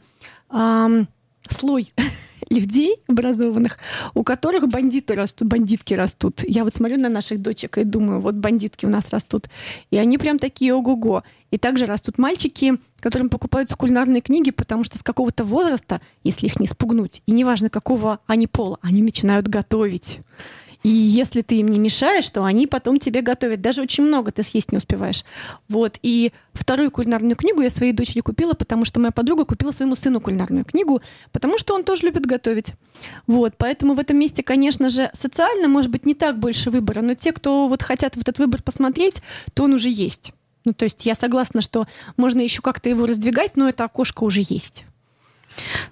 ам, 0.49 1.09
слой 1.49 1.93
людей 2.51 2.97
образованных, 3.07 3.79
у 4.15 4.23
которых 4.23 4.69
бандиты 4.69 5.15
растут, 5.15 5.49
бандитки 5.49 5.95
растут. 5.95 6.43
Я 6.47 6.65
вот 6.65 6.75
смотрю 6.75 6.99
на 6.99 7.09
наших 7.09 7.41
дочек 7.41 7.79
и 7.79 7.85
думаю, 7.85 8.21
вот 8.21 8.35
бандитки 8.35 8.87
у 8.87 8.89
нас 8.89 9.11
растут. 9.11 9.49
И 9.91 9.99
они 9.99 10.19
прям 10.19 10.39
такие 10.39 10.75
ого-го. 10.75 11.23
И 11.51 11.59
также 11.59 11.87
растут 11.87 12.19
мальчики, 12.19 12.75
которым 13.01 13.31
покупаются 13.31 13.77
кулинарные 13.77 14.21
книги, 14.21 14.51
потому 14.51 14.85
что 14.85 14.99
с 14.99 15.03
какого-то 15.03 15.45
возраста, 15.45 16.01
если 16.25 16.47
их 16.47 16.61
не 16.61 16.67
спугнуть, 16.67 17.23
и 17.27 17.33
неважно 17.33 17.71
какого 17.71 18.19
они 18.27 18.47
пола, 18.47 18.79
они 18.83 19.03
начинают 19.03 19.49
готовить. 19.49 20.21
И 20.83 20.89
если 20.89 21.43
ты 21.43 21.57
им 21.57 21.69
не 21.69 21.79
мешаешь, 21.79 22.29
то 22.31 22.45
они 22.45 22.67
потом 22.67 22.99
тебе 22.99 23.21
готовят. 23.21 23.61
Даже 23.61 23.83
очень 23.83 24.05
много 24.05 24.31
ты 24.31 24.43
съесть 24.43 24.71
не 24.71 24.79
успеваешь. 24.79 25.25
Вот. 25.69 25.99
И 26.03 26.33
вторую 26.53 26.91
кулинарную 26.91 27.37
книгу 27.37 27.61
я 27.61 27.71
своей 27.71 27.93
дочери 27.93 28.21
купила, 28.21 28.55
потому 28.55 28.85
что 28.85 29.01
моя 29.01 29.11
подруга 29.11 29.45
купила 29.45 29.73
своему 29.73 29.97
сыну 29.97 30.21
кулинарную 30.21 30.65
книгу, 30.65 31.03
потому 31.33 31.59
что 31.59 31.75
он 31.75 31.83
тоже 31.83 32.05
любит 32.07 32.27
готовить. 32.27 32.75
Вот. 33.27 33.55
Поэтому 33.57 33.95
в 33.95 33.99
этом 33.99 34.19
месте, 34.19 34.43
конечно 34.43 34.89
же, 34.89 35.11
социально, 35.13 35.67
может 35.67 35.91
быть, 35.91 36.07
не 36.07 36.15
так 36.15 36.39
больше 36.39 36.71
выбора, 36.71 37.01
но 37.01 37.15
те, 37.15 37.33
кто 37.33 37.67
вот 37.67 37.83
хотят 37.83 38.15
в 38.15 38.21
этот 38.21 38.39
выбор 38.39 38.63
посмотреть, 38.63 39.23
то 39.55 39.65
он 39.65 39.73
уже 39.73 39.89
есть. 39.89 40.33
Ну, 40.65 40.75
то 40.75 40.85
есть 40.85 41.07
я 41.07 41.15
согласна, 41.15 41.61
что 41.61 41.87
можно 42.17 42.41
еще 42.41 42.63
как-то 42.63 42.89
его 42.89 43.07
раздвигать, 43.07 43.57
но 43.57 43.69
это 43.69 43.85
окошко 43.85 44.25
уже 44.25 44.43
есть. 44.47 44.85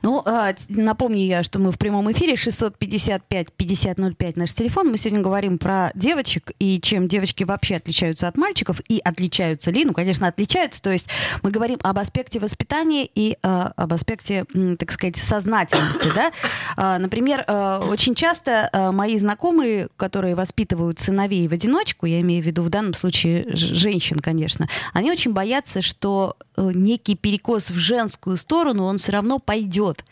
Ну, 0.02 0.22
а, 0.24 0.54
напомню 0.68 1.24
я, 1.24 1.42
что 1.42 1.58
мы 1.58 1.72
в 1.72 1.78
прямом 1.78 2.10
эфире 2.12 2.34
655-5005 2.34 4.32
наш 4.36 4.54
телефон. 4.54 4.90
Мы 4.90 4.98
сегодня 4.98 5.20
говорим 5.22 5.58
про 5.58 5.90
девочек 5.94 6.52
и 6.58 6.80
чем 6.80 7.08
девочки 7.08 7.44
вообще 7.44 7.76
отличаются 7.76 8.28
от 8.28 8.36
мальчиков 8.36 8.80
и 8.88 9.00
отличаются 9.04 9.70
ли. 9.70 9.84
Ну, 9.84 9.92
конечно, 9.92 10.26
отличаются. 10.26 10.82
То 10.82 10.90
есть 10.90 11.08
мы 11.42 11.50
говорим 11.50 11.78
об 11.82 11.98
аспекте 11.98 12.38
воспитания 12.40 13.08
и 13.14 13.36
а, 13.42 13.72
об 13.76 13.92
аспекте, 13.92 14.44
так 14.78 14.90
сказать, 14.92 15.16
сознательности. 15.16 16.10
Да? 16.14 16.32
А, 16.76 16.98
например, 16.98 17.44
очень 17.48 18.14
часто 18.14 18.70
мои 18.92 19.18
знакомые, 19.18 19.88
которые 19.96 20.34
воспитывают 20.34 20.98
сыновей 20.98 21.48
в 21.48 21.52
одиночку, 21.52 22.06
я 22.06 22.20
имею 22.20 22.42
в 22.42 22.46
виду 22.46 22.62
в 22.62 22.68
данном 22.68 22.94
случае 22.94 23.46
женщин, 23.54 24.18
конечно, 24.18 24.68
они 24.92 25.10
очень 25.10 25.32
боятся, 25.32 25.82
что 25.82 26.36
э, 26.56 26.70
некий 26.74 27.14
перекос 27.14 27.70
в 27.70 27.74
женскую 27.74 28.36
сторону, 28.36 28.84
он 28.84 28.98
все 28.98 29.12
равно 29.12 29.38
пойдет. 29.46 30.04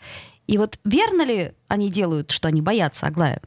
И 0.47 0.57
вот 0.57 0.79
верно 0.83 1.23
ли 1.23 1.51
они 1.67 1.89
делают, 1.89 2.31
что 2.31 2.47
они 2.47 2.61
боятся, 2.61 3.05
Аглая? 3.05 3.41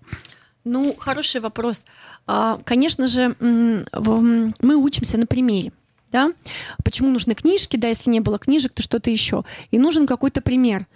Ну, 0.64 0.94
хороший 0.98 1.40
вопрос. 1.40 1.86
А, 2.26 2.60
конечно 2.64 3.08
же, 3.08 3.34
мы 3.40 4.76
учимся 4.76 5.18
на 5.18 5.26
примере. 5.26 5.72
Да? 6.10 6.32
Почему 6.84 7.10
нужны 7.10 7.34
книжки, 7.34 7.76
да, 7.76 7.88
если 7.88 8.08
не 8.10 8.20
было 8.20 8.38
книжек, 8.38 8.72
то 8.72 8.82
что-то 8.82 9.10
еще. 9.10 9.44
И 9.70 9.78
нужен 9.78 10.06
какой-то 10.06 10.40
пример 10.40 10.86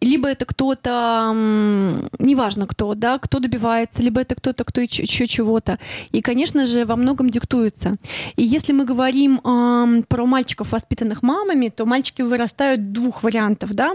либо 0.00 0.28
это 0.28 0.44
кто-то, 0.44 1.32
неважно 2.18 2.66
кто, 2.66 2.94
да, 2.94 3.18
кто 3.18 3.38
добивается, 3.38 4.02
либо 4.02 4.20
это 4.20 4.34
кто-то, 4.34 4.64
кто 4.64 4.80
еще 4.80 5.26
чего-то. 5.26 5.78
И, 6.12 6.20
конечно 6.20 6.66
же, 6.66 6.84
во 6.84 6.96
многом 6.96 7.30
диктуется. 7.30 7.96
И 8.36 8.42
если 8.42 8.72
мы 8.72 8.84
говорим 8.84 9.38
э, 9.38 10.02
про 10.08 10.26
мальчиков, 10.26 10.72
воспитанных 10.72 11.22
мамами, 11.22 11.68
то 11.68 11.86
мальчики 11.86 12.22
вырастают 12.22 12.92
двух 12.92 13.22
вариантов, 13.22 13.70
да. 13.72 13.94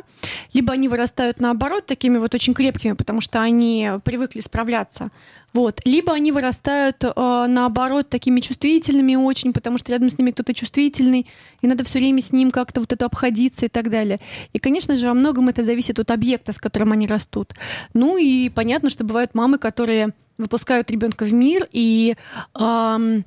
Либо 0.54 0.74
они 0.74 0.88
вырастают 0.88 1.40
наоборот 1.40 1.86
такими 1.86 2.18
вот 2.18 2.34
очень 2.34 2.54
крепкими, 2.54 2.94
потому 2.94 3.22
что 3.22 3.42
они 3.42 3.92
привыкли 4.04 4.40
справляться 4.42 5.12
вот. 5.54 5.82
Либо 5.86 6.14
они 6.14 6.32
вырастают, 6.32 7.04
э, 7.04 7.46
наоборот, 7.48 8.10
такими 8.10 8.40
чувствительными 8.40 9.16
очень, 9.16 9.54
потому 9.54 9.78
что 9.78 9.92
рядом 9.92 10.10
с 10.10 10.18
ними 10.18 10.32
кто-то 10.32 10.54
чувствительный, 10.54 11.28
и 11.62 11.68
надо 11.68 11.84
все 11.84 12.00
время 12.00 12.22
с 12.22 12.32
ним 12.32 12.52
как-то 12.52 12.80
вот 12.80 12.94
это 12.94 13.06
обходиться 13.06 13.66
и 13.66 13.70
так 13.70 13.90
далее. 13.90 14.20
И, 14.54 14.60
конечно 14.60 14.96
же, 14.96 15.08
во 15.08 15.14
многом 15.14 15.50
это 15.50 15.64
зависит 15.64 16.00
от 16.00 16.10
объекта, 16.12 16.54
с 16.54 16.58
которым 16.58 16.94
они 16.94 17.08
растут. 17.08 17.54
Ну 17.94 18.18
и 18.18 18.50
понятно, 18.50 18.90
что 18.90 19.04
бывают 19.04 19.36
мамы, 19.36 19.58
которые 19.58 20.10
выпускают 20.38 20.90
ребенка 20.90 21.26
в 21.26 21.34
мир 21.34 21.68
и 21.72 22.16
эм, 22.60 23.26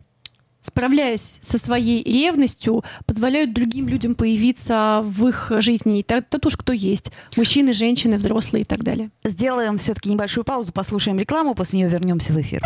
справляясь 0.67 1.39
со 1.41 1.59
своей 1.59 2.03
ревностью, 2.03 2.85
позволяют 3.07 3.53
другим 3.53 3.87
людям 3.89 4.15
появиться 4.15 5.03
в 5.05 5.29
их 5.29 5.53
жизни. 5.59 6.01
И 6.01 6.03
тут 6.03 6.47
уж 6.47 6.57
кто 6.57 6.73
есть. 6.73 7.13
Мужчины, 7.37 7.73
женщины, 7.73 8.17
взрослые 8.17 8.63
и 8.63 8.65
так 8.65 8.83
далее. 8.83 9.11
Сделаем 9.25 9.79
все-таки 9.79 10.11
небольшую 10.11 10.45
паузу, 10.45 10.73
послушаем 10.73 11.19
рекламу, 11.19 11.55
после 11.55 11.81
нее 11.81 11.89
вернемся 11.89 12.33
в 12.33 12.41
эфир. 12.41 12.63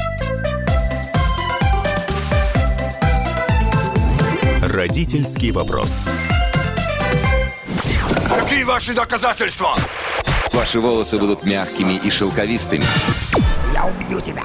Родительский 4.62 5.50
вопрос. 5.50 5.90
Какие 8.28 8.64
ваши 8.64 8.94
доказательства? 8.94 9.74
Ваши 10.52 10.80
волосы 10.80 11.18
будут 11.18 11.44
мягкими 11.44 11.94
и 12.04 12.10
шелковистыми. 12.10 12.84
Я 13.74 13.86
убью 13.86 14.20
тебя. 14.20 14.44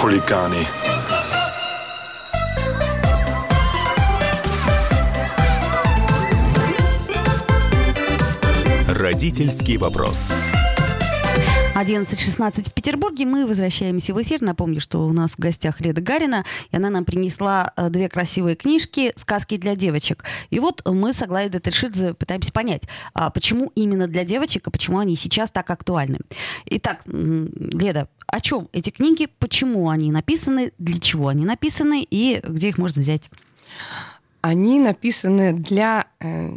Хулиганы. 0.00 0.66
Родительский 8.88 9.76
вопрос. 9.76 10.16
11.16 11.74 12.70
в 12.70 12.72
Петербурге. 12.74 13.26
Мы 13.26 13.46
возвращаемся 13.46 14.12
в 14.12 14.20
эфир. 14.20 14.42
Напомню, 14.42 14.80
что 14.80 15.06
у 15.06 15.12
нас 15.12 15.32
в 15.32 15.38
гостях 15.38 15.80
Леда 15.80 16.00
Гарина, 16.00 16.44
и 16.70 16.76
она 16.76 16.90
нам 16.90 17.04
принесла 17.04 17.72
э, 17.76 17.88
две 17.90 18.08
красивые 18.08 18.56
книжки 18.56 19.12
«Сказки 19.16 19.56
для 19.56 19.76
девочек». 19.76 20.24
И 20.50 20.60
вот 20.60 20.82
мы 20.86 21.12
с 21.12 21.22
Аглаей 21.22 21.48
Детельшидзе 21.48 22.14
пытаемся 22.14 22.52
понять, 22.52 22.82
а 23.14 23.30
почему 23.30 23.70
именно 23.74 24.08
для 24.08 24.24
девочек, 24.24 24.66
и 24.66 24.70
почему 24.70 24.98
они 24.98 25.16
сейчас 25.16 25.50
так 25.50 25.70
актуальны. 25.70 26.18
Итак, 26.66 27.02
Леда, 27.06 28.08
о 28.30 28.40
чем 28.40 28.68
эти 28.72 28.90
книги, 28.90 29.28
почему 29.38 29.90
они 29.90 30.12
написаны, 30.12 30.72
для 30.78 30.98
чего 30.98 31.28
они 31.28 31.44
написаны 31.44 32.06
и 32.08 32.40
где 32.42 32.68
их 32.68 32.78
можно 32.78 33.02
взять? 33.02 33.30
Они 34.40 34.78
написаны 34.78 35.52
для 35.52 36.06
э, 36.20 36.56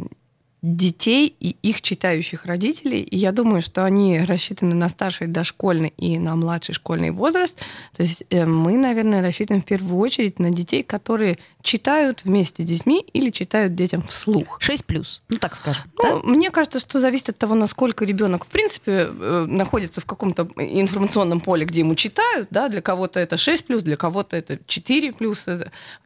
детей 0.64 1.36
и 1.40 1.56
их 1.62 1.82
читающих 1.82 2.46
родителей. 2.46 3.02
И 3.02 3.16
я 3.16 3.32
думаю, 3.32 3.60
что 3.60 3.84
они 3.84 4.18
рассчитаны 4.20 4.74
на 4.74 4.88
старший 4.88 5.26
дошкольный 5.26 5.92
и 5.98 6.18
на 6.18 6.36
младший 6.36 6.74
школьный 6.74 7.10
возраст. 7.10 7.60
То 7.94 8.02
есть 8.02 8.24
э, 8.30 8.46
мы, 8.46 8.78
наверное, 8.78 9.20
рассчитываем 9.20 9.60
в 9.60 9.66
первую 9.66 9.98
очередь 9.98 10.38
на 10.38 10.50
детей, 10.50 10.82
которые 10.82 11.36
читают 11.60 12.24
вместе 12.24 12.62
с 12.62 12.66
детьми 12.66 13.04
или 13.12 13.28
читают 13.28 13.74
детям 13.74 14.00
вслух. 14.02 14.56
6 14.60 14.86
плюс, 14.86 15.20
ну 15.28 15.36
так 15.36 15.54
скажем. 15.54 15.84
Ну, 15.98 16.22
да? 16.22 16.28
Мне 16.28 16.50
кажется, 16.50 16.78
что 16.78 16.98
зависит 16.98 17.28
от 17.28 17.38
того, 17.38 17.54
насколько 17.54 18.06
ребенок, 18.06 18.46
в 18.46 18.48
принципе, 18.48 19.08
э, 19.10 19.46
находится 19.46 20.00
в 20.00 20.06
каком-то 20.06 20.48
информационном 20.56 21.40
поле, 21.40 21.66
где 21.66 21.80
ему 21.80 21.94
читают. 21.94 22.48
Да? 22.50 22.70
Для 22.70 22.80
кого-то 22.80 23.20
это 23.20 23.36
6 23.36 23.66
плюс, 23.66 23.82
для 23.82 23.96
кого-то 23.96 24.34
это 24.34 24.58
4 24.66 25.12
плюс. 25.12 25.46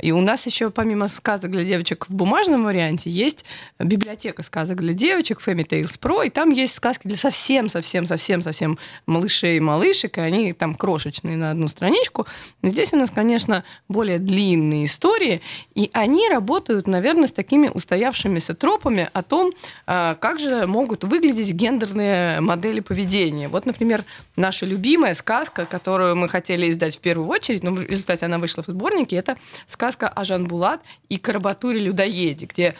И 0.01 0.11
у 0.11 0.21
нас 0.21 0.47
еще 0.47 0.71
помимо 0.71 1.07
сказок 1.07 1.53
для 1.53 1.65
девочек 1.65 2.07
в 2.09 2.15
бумажном 2.15 2.65
варианте 2.65 3.09
есть 3.09 3.45
библиотека 3.79 4.43
сказок 4.49 4.81
для 4.81 4.95
девочек, 4.95 5.41
Fairy 5.47 5.67
Tales 5.67 5.99
Pro, 6.01 6.27
и 6.27 6.31
там 6.31 6.51
есть 6.51 6.75
сказки 6.75 7.07
для 7.07 7.17
совсем-совсем-совсем-совсем 7.17 8.79
малышей 9.07 9.59
и 9.59 9.61
малышек, 9.61 10.19
и 10.19 10.21
они 10.21 10.53
там 10.53 10.75
крошечные 10.75 11.37
на 11.37 11.51
одну 11.51 11.69
страничку. 11.69 12.27
Здесь 12.63 12.93
у 12.93 12.97
нас, 12.97 13.11
конечно, 13.11 13.63
более 13.89 14.19
длинные 14.19 14.87
истории, 14.87 15.41
и 15.75 15.91
они 15.93 16.29
работают, 16.29 16.87
наверное, 16.87 17.29
с 17.29 17.33
такими 17.33 17.69
устоявшимися 17.69 18.55
тропами 18.55 19.09
о 19.13 19.23
том, 19.23 19.53
а, 19.87 20.15
как 20.15 20.41
же 20.41 20.67
могут 20.67 21.05
выглядеть 21.05 21.53
гендерные 21.53 22.41
модели 22.41 22.81
поведения. 22.81 23.49
Вот, 23.49 23.67
например, 23.67 24.05
наша 24.37 24.65
любимая 24.67 25.15
сказка, 25.15 25.67
которую 25.67 26.17
мы 26.17 26.29
хотели 26.29 26.71
издать 26.71 26.97
в 26.97 27.01
первую 27.01 27.29
очередь, 27.29 27.63
но 27.63 27.73
в 27.73 27.83
результате 27.83 28.27
она 28.27 28.39
вышла 28.39 28.63
в 28.63 28.67
сборнике, 28.67 29.17
это 29.17 29.37
сказка 29.67 30.09
о 30.09 30.25
Жан 30.25 30.47
Булат 30.47 30.81
и 31.11 31.19
Карабатуре-людоеде, 31.19 32.47
где 32.47 32.75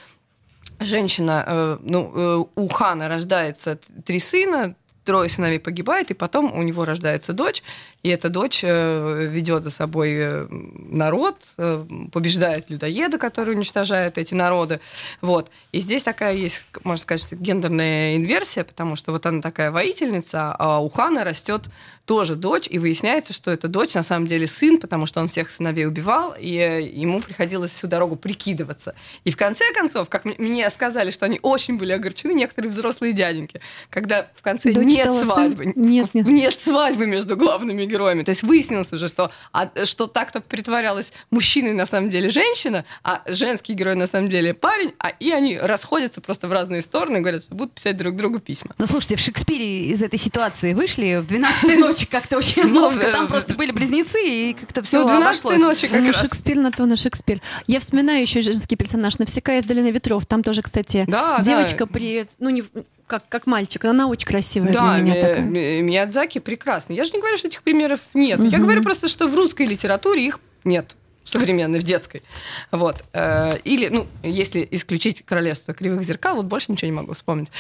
женщина, 0.81 1.45
э, 1.47 1.79
ну, 1.83 2.13
э, 2.15 2.45
у 2.55 2.69
хана 2.69 3.09
рождается 3.09 3.79
три 4.05 4.19
сына, 4.21 4.75
трое 5.05 5.29
сыновей 5.29 5.59
погибает, 5.59 6.11
и 6.11 6.15
потом 6.15 6.53
у 6.53 6.63
него 6.63 6.85
рождается 6.85 7.33
дочь, 7.33 7.63
и 8.03 8.11
эта 8.11 8.29
дочь 8.29 8.61
э, 8.63 9.27
ведет 9.29 9.65
за 9.65 9.71
собой 9.71 10.11
э, 10.15 10.47
народ, 10.51 11.37
э, 11.57 11.85
побеждает 12.13 12.71
людоеда, 12.71 13.19
который 13.19 13.55
уничтожает 13.55 14.19
эти 14.19 14.35
народы. 14.35 14.81
Вот. 15.21 15.51
И 15.73 15.81
здесь 15.81 16.05
такая 16.05 16.35
есть, 16.35 16.65
можно 16.85 17.03
сказать, 17.03 17.33
гендерная 17.33 18.17
инверсия, 18.17 18.63
потому 18.63 18.95
что 18.95 19.11
вот 19.11 19.27
она 19.27 19.43
такая 19.43 19.73
воительница, 19.73 20.55
а 20.57 20.79
у 20.79 20.89
хана 20.89 21.25
растет 21.25 21.63
тоже 22.09 22.37
дочь, 22.37 22.69
и 22.71 22.79
выясняется, 22.79 23.35
что 23.35 23.51
эта 23.51 23.69
дочь 23.69 23.93
на 23.93 24.03
самом 24.03 24.27
деле 24.27 24.47
сын, 24.47 24.79
потому 24.79 25.05
что 25.05 25.21
он 25.21 25.29
всех 25.29 25.51
сыновей 25.51 25.87
убивал, 25.87 26.35
и 26.39 26.91
ему 26.95 27.21
приходилось 27.21 27.71
всю 27.71 27.87
дорогу 27.87 28.17
прикидываться. 28.17 28.95
И 29.25 29.31
в 29.31 29.37
конце 29.37 29.65
концов, 29.75 30.09
как 30.09 30.25
мне 30.25 30.71
сказали, 30.71 31.11
что 31.11 31.27
они 31.27 31.39
очень 31.43 31.77
были 31.77 31.93
огорчены, 31.93 32.33
некоторые 32.33 32.71
взрослые 32.71 33.13
дяденьки, 33.13 33.61
когда 33.91 34.31
в 34.35 34.41
конце 34.41 34.73
дочь 34.73 34.87
нет 34.87 35.15
свадьбы. 35.15 35.65
Сын? 35.65 35.73
Нет, 35.77 36.15
нет. 36.15 36.27
Нет 36.27 36.59
свадьбы 36.59 37.07
между 37.07 37.37
главными 37.37 37.85
героями. 37.85 37.98
То 38.25 38.31
есть 38.31 38.43
выяснилось 38.43 38.93
уже, 38.93 39.09
что, 39.09 39.31
а, 39.53 39.69
что 39.85 40.07
так-то 40.07 40.41
притворялась 40.41 41.13
мужчиной 41.31 41.73
на 41.73 41.87
самом 41.87 42.11
деле 42.11 42.31
женщина, 42.31 42.85
а 43.03 43.23
женский 43.27 43.75
герой 43.75 43.95
на 43.95 44.07
самом 44.07 44.29
деле 44.29 44.55
парень, 44.55 44.95
а 44.99 45.11
и 45.11 45.31
они 45.31 45.59
расходятся 45.59 46.21
просто 46.21 46.49
в 46.49 46.53
разные 46.53 46.83
стороны 46.83 47.19
и 47.19 47.21
говорят, 47.21 47.43
что 47.43 47.55
будут 47.55 47.75
писать 47.75 47.97
друг 47.97 48.17
другу 48.17 48.39
письма. 48.39 48.75
Ну, 48.79 48.87
слушайте, 48.87 49.17
в 49.17 49.21
Шекспире 49.21 49.87
из 49.87 50.03
этой 50.03 50.19
ситуации 50.19 50.75
вышли 50.75 51.17
в 51.17 51.27
12 51.27 51.79
ночи 51.79 52.07
как-то 52.07 52.39
очень 52.39 52.65
ну, 52.65 52.83
ловко. 52.83 53.11
Там 53.11 53.27
просто 53.27 53.55
были 53.55 53.73
близнецы, 53.73 54.21
и 54.23 54.55
как-то 54.55 54.83
все 54.83 55.03
ну, 55.03 55.09
12 55.09 55.45
ночи 55.59 55.89
как 55.89 56.01
ну, 56.01 56.09
раз. 56.09 56.21
Шекспир 56.21 56.57
на 56.57 56.73
то, 56.73 56.87
на 56.87 56.97
Шекспир. 56.97 57.41
Я 57.67 57.81
вспоминаю 57.81 58.23
еще 58.23 58.41
женский 58.41 58.77
персонаж 58.77 59.19
«Навсекая 59.19 59.61
из 59.61 59.65
долины 59.65 59.91
ветров». 59.91 60.27
Там 60.27 60.43
тоже, 60.43 60.63
кстати, 60.63 61.07
девочка 61.43 61.87
при... 61.87 62.27
Ну, 62.39 62.51
не, 62.51 62.65
как, 63.09 63.29
как 63.29 63.47
мальчик, 63.47 63.85
она 63.87 64.07
очень 64.07 64.29
красивая 64.29 64.73
да, 64.73 64.95
для 64.95 65.03
меня 65.03 65.15
ми- 65.15 65.21
такая. 65.21 65.41
Миядзаки 65.83 66.39
прекрасный. 66.39 66.95
Я 66.95 67.05
же 67.05 67.11
не 67.13 67.19
говорю, 67.19 67.37
что 67.37 67.49
этих 67.49 67.63
примеров 67.63 68.01
нет. 68.15 68.39
Угу. 68.39 68.49
Я 68.49 68.59
говорю 68.59 68.83
просто, 68.83 69.09
что 69.09 69.27
в 69.27 69.35
русской 69.35 69.67
литературе 69.67 70.27
их 70.27 70.39
нет 70.63 70.95
современной, 71.25 71.81
в 71.81 71.83
детской. 71.83 72.23
Вот. 72.71 73.05
Э, 73.13 73.59
или, 73.65 73.89
ну, 73.89 74.07
если 74.23 74.67
исключить 74.71 75.25
королевство 75.25 75.75
кривых 75.75 76.03
зеркал, 76.03 76.37
вот 76.37 76.47
больше 76.47 76.73
ничего 76.73 76.87
не 76.87 76.97
могу 76.97 77.13
вспомнить. 77.13 77.51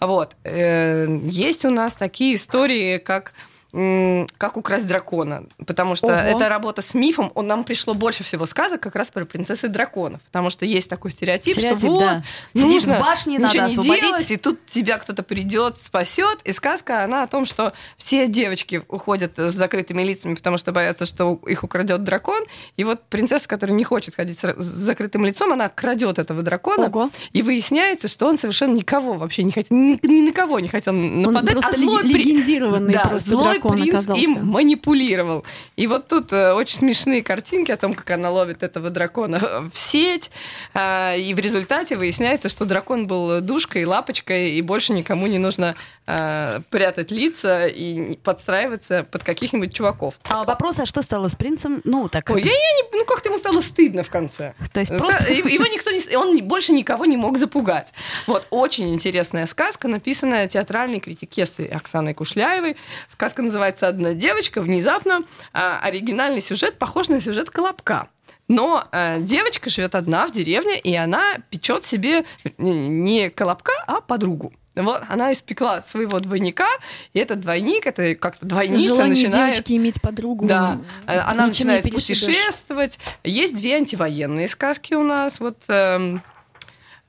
Вот. 0.00 0.36
Э, 0.44 1.06
есть 1.24 1.64
у 1.64 1.70
нас 1.70 1.96
такие 1.96 2.36
истории, 2.36 2.98
как 2.98 3.32
как 3.72 4.56
украсть 4.56 4.86
дракона, 4.86 5.44
потому 5.64 5.94
что 5.94 6.08
Ого. 6.08 6.16
эта 6.16 6.48
работа 6.48 6.82
с 6.82 6.94
мифом, 6.94 7.30
он 7.36 7.46
нам 7.46 7.62
пришло 7.62 7.94
больше 7.94 8.24
всего 8.24 8.44
сказок 8.44 8.80
как 8.80 8.96
раз 8.96 9.10
про 9.10 9.24
принцессы 9.24 9.68
драконов, 9.68 10.20
потому 10.22 10.50
что 10.50 10.66
есть 10.66 10.90
такой 10.90 11.12
стереотип, 11.12 11.54
стереотип 11.54 11.78
что 11.78 11.88
вот, 11.90 12.00
да. 12.00 12.22
Сидишь 12.52 12.82
в 12.82 12.98
башне, 12.98 13.36
ничего 13.36 13.62
надо 13.62 13.80
не 13.80 14.00
делать, 14.00 14.30
и 14.32 14.36
тут 14.36 14.66
тебя 14.66 14.98
кто-то 14.98 15.22
придет, 15.22 15.80
спасет, 15.80 16.40
и 16.42 16.50
сказка 16.52 17.04
она 17.04 17.22
о 17.22 17.26
том, 17.28 17.46
что 17.46 17.72
все 17.96 18.26
девочки 18.26 18.82
уходят 18.88 19.38
с 19.38 19.54
закрытыми 19.54 20.02
лицами, 20.02 20.34
потому 20.34 20.58
что 20.58 20.72
боятся, 20.72 21.06
что 21.06 21.38
их 21.46 21.62
украдет 21.62 22.02
дракон, 22.02 22.42
и 22.76 22.82
вот 22.82 23.04
принцесса, 23.04 23.48
которая 23.48 23.76
не 23.76 23.84
хочет 23.84 24.16
ходить 24.16 24.40
с 24.40 24.56
закрытым 24.56 25.24
лицом, 25.24 25.52
она 25.52 25.68
крадет 25.68 26.18
этого 26.18 26.42
дракона, 26.42 26.86
Ого. 26.86 27.10
и 27.32 27.42
выясняется, 27.42 28.08
что 28.08 28.26
он 28.26 28.36
совершенно 28.36 28.74
никого 28.74 29.14
вообще 29.14 29.44
не 29.44 29.52
хотел, 29.52 29.76
ни, 29.76 29.98
ни 30.04 30.26
на 30.26 30.32
кого 30.32 30.58
не 30.58 30.68
хотел 30.68 30.92
нападать, 30.92 31.56
он 31.56 31.64
а 31.64 31.76
злой 31.76 32.02
легендированный 32.02 32.92
да, 32.92 33.04
просто 33.04 33.30
злой 33.30 33.59
дракон 33.60 33.80
принц 33.80 33.94
оказался. 33.94 34.22
им 34.22 34.46
манипулировал. 34.46 35.44
И 35.76 35.86
вот 35.86 36.08
тут 36.08 36.32
э, 36.32 36.52
очень 36.52 36.78
смешные 36.78 37.22
картинки 37.22 37.70
о 37.70 37.76
том, 37.76 37.94
как 37.94 38.10
она 38.10 38.30
ловит 38.30 38.62
этого 38.62 38.90
дракона 38.90 39.38
в 39.72 39.78
сеть. 39.78 40.30
Э, 40.74 41.18
и 41.18 41.34
в 41.34 41.38
результате 41.38 41.96
выясняется, 41.96 42.48
что 42.48 42.64
дракон 42.64 43.06
был 43.06 43.40
душкой, 43.40 43.84
лапочкой, 43.84 44.52
и 44.52 44.62
больше 44.62 44.92
никому 44.92 45.26
не 45.26 45.38
нужно 45.38 45.76
э, 46.06 46.60
прятать 46.70 47.10
лица 47.10 47.66
и 47.66 48.16
подстраиваться 48.16 49.06
под 49.10 49.22
каких-нибудь 49.24 49.74
чуваков. 49.74 50.14
А 50.24 50.44
вопрос, 50.44 50.78
а 50.80 50.86
что 50.86 51.02
стало 51.02 51.28
с 51.28 51.36
принцем? 51.36 51.80
Ну, 51.84 52.08
так... 52.08 52.28
Ой, 52.30 52.42
я, 52.42 52.50
я 52.50 52.52
не, 52.52 52.98
ну, 52.98 53.04
как-то 53.04 53.28
ему 53.28 53.38
стало 53.38 53.60
стыдно 53.60 54.02
в 54.02 54.10
конце. 54.10 54.54
То 54.72 54.80
есть 54.80 54.96
просто... 54.96 55.32
Его 55.32 55.66
никто 55.66 55.90
не... 55.90 56.16
Он 56.16 56.40
больше 56.46 56.72
никого 56.72 57.04
не 57.04 57.16
мог 57.16 57.38
запугать. 57.38 57.92
Вот, 58.26 58.46
очень 58.50 58.92
интересная 58.94 59.46
сказка, 59.46 59.88
написанная 59.88 60.48
театральной 60.48 61.00
критикессой 61.00 61.66
Оксаной 61.66 62.14
Кушляевой. 62.14 62.76
Сказка 63.08 63.42
называется 63.50 63.88
«Одна 63.88 64.14
девочка». 64.14 64.60
Внезапно 64.60 65.20
а, 65.52 65.80
оригинальный 65.82 66.40
сюжет 66.40 66.78
похож 66.78 67.08
на 67.08 67.20
сюжет 67.20 67.50
«Колобка». 67.50 68.08
Но 68.48 68.84
э, 68.90 69.18
девочка 69.20 69.70
живет 69.70 69.94
одна 69.94 70.26
в 70.26 70.32
деревне, 70.32 70.76
и 70.76 70.96
она 70.96 71.36
печет 71.50 71.84
себе 71.84 72.24
не 72.58 73.30
колобка, 73.30 73.70
а 73.86 74.00
подругу. 74.00 74.52
Вот 74.74 75.02
она 75.08 75.32
испекла 75.32 75.82
своего 75.82 76.18
двойника, 76.18 76.66
и 77.12 77.20
этот 77.20 77.40
двойник, 77.40 77.86
это 77.86 78.16
как-то 78.16 78.46
двойница 78.46 78.86
Желание 78.86 79.24
начинает... 79.24 79.54
девочки 79.54 79.72
иметь 79.76 80.00
подругу. 80.00 80.46
Да, 80.46 80.78
она 81.06 81.46
начинает 81.46 81.84
путешествовать. 81.84 82.98
Есть 83.22 83.56
две 83.56 83.76
антивоенные 83.76 84.48
сказки 84.48 84.94
у 84.94 85.04
нас. 85.04 85.38
Вот 85.38 85.58
Эм, 85.68 86.20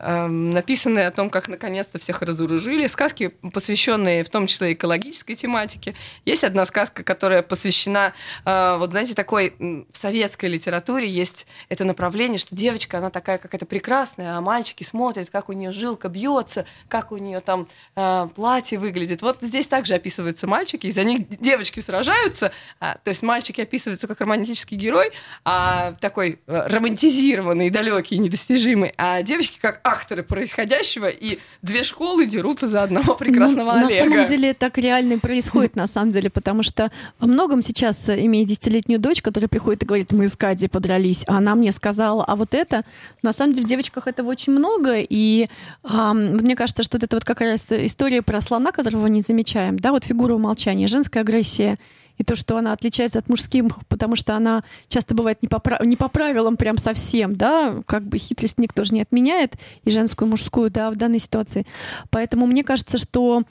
написанные 0.07 1.07
о 1.07 1.11
том, 1.11 1.29
как 1.29 1.47
наконец-то 1.47 1.99
всех 1.99 2.21
разоружили, 2.21 2.87
сказки, 2.87 3.29
посвященные 3.53 4.23
в 4.23 4.29
том 4.29 4.47
числе 4.47 4.73
экологической 4.73 5.35
тематике. 5.35 5.95
Есть 6.25 6.43
одна 6.43 6.65
сказка, 6.65 7.03
которая 7.03 7.43
посвящена, 7.43 8.13
э, 8.45 8.75
вот 8.79 8.91
знаете, 8.91 9.13
такой 9.13 9.53
в 9.59 9.97
советской 9.97 10.47
литературе 10.47 11.07
есть 11.07 11.45
это 11.69 11.85
направление, 11.85 12.37
что 12.37 12.55
девочка, 12.55 12.97
она 12.97 13.09
такая 13.09 13.37
какая-то 13.37 13.65
прекрасная, 13.65 14.37
а 14.37 14.41
мальчики 14.41 14.83
смотрят, 14.83 15.29
как 15.29 15.49
у 15.49 15.53
нее 15.53 15.71
жилка 15.71 16.09
бьется, 16.09 16.65
как 16.87 17.11
у 17.11 17.17
нее 17.17 17.39
там 17.39 17.67
э, 17.95 18.27
платье 18.35 18.79
выглядит. 18.79 19.21
Вот 19.21 19.37
здесь 19.41 19.67
также 19.67 19.93
описываются 19.93 20.47
мальчики, 20.47 20.87
и 20.87 20.91
за 20.91 21.03
них 21.03 21.27
девочки 21.29 21.79
сражаются, 21.79 22.51
а, 22.79 22.95
то 22.95 23.09
есть 23.09 23.23
мальчики 23.23 23.61
описываются 23.61 24.07
как 24.07 24.19
романтический 24.21 24.77
герой, 24.77 25.11
а 25.45 25.93
такой 25.99 26.39
э, 26.47 26.67
романтизированный, 26.67 27.69
далекий, 27.69 28.17
недостижимый, 28.17 28.93
а 28.97 29.21
девочки 29.21 29.59
как 29.59 29.81
акторы 29.91 30.23
происходящего, 30.23 31.07
и 31.07 31.39
две 31.61 31.83
школы 31.83 32.25
дерутся 32.25 32.67
за 32.67 32.83
одного 32.83 33.15
прекрасного 33.15 33.73
ну, 33.73 33.87
Олега. 33.87 34.05
На 34.05 34.11
самом 34.11 34.27
деле 34.27 34.53
так 34.53 34.77
реально 34.77 35.13
и 35.13 35.17
происходит, 35.17 35.75
на 35.75 35.87
самом 35.87 36.11
деле, 36.11 36.29
потому 36.29 36.63
что 36.63 36.91
во 37.19 37.27
многом 37.27 37.61
сейчас, 37.61 38.09
имея 38.09 38.45
десятилетнюю 38.45 38.99
дочь, 38.99 39.21
которая 39.21 39.47
приходит 39.47 39.83
и 39.83 39.85
говорит, 39.85 40.11
мы 40.11 40.29
с 40.29 40.35
Кадей 40.35 40.69
подрались, 40.69 41.23
а 41.27 41.37
она 41.37 41.55
мне 41.55 41.71
сказала, 41.71 42.23
а 42.23 42.35
вот 42.35 42.53
это, 42.53 42.83
на 43.21 43.33
самом 43.33 43.53
деле 43.53 43.65
в 43.65 43.69
девочках 43.69 44.07
этого 44.07 44.29
очень 44.29 44.53
много, 44.53 44.95
и 44.97 45.47
а, 45.83 46.13
мне 46.13 46.55
кажется, 46.55 46.83
что 46.83 46.97
вот 46.97 47.03
это 47.03 47.15
вот 47.15 47.25
какая 47.25 47.57
история 47.57 48.21
про 48.21 48.41
слона, 48.41 48.71
которого 48.71 49.07
не 49.07 49.21
замечаем, 49.21 49.77
да, 49.77 49.91
вот 49.91 50.05
фигура 50.05 50.33
умолчания, 50.33 50.87
женская 50.87 51.21
агрессия, 51.21 51.77
и 52.21 52.23
то, 52.23 52.35
что 52.35 52.55
она 52.55 52.71
отличается 52.71 53.19
от 53.19 53.27
мужских, 53.29 53.65
потому 53.89 54.15
что 54.15 54.35
она 54.35 54.63
часто 54.87 55.15
бывает 55.15 55.41
не 55.41 55.47
по, 55.47 55.61
не 55.83 55.95
по 55.95 56.07
правилам 56.07 56.55
прям 56.55 56.77
совсем, 56.77 57.35
да, 57.35 57.81
как 57.87 58.03
бы 58.07 58.17
хитрость 58.19 58.59
никто 58.59 58.83
же 58.83 58.93
не 58.93 59.01
отменяет, 59.01 59.55
и 59.83 59.89
женскую, 59.89 60.27
и 60.27 60.31
мужскую, 60.31 60.69
да, 60.69 60.91
в 60.91 60.95
данной 60.95 61.19
ситуации. 61.19 61.65
Поэтому 62.11 62.45
мне 62.45 62.63
кажется, 62.63 62.99
что 62.99 63.41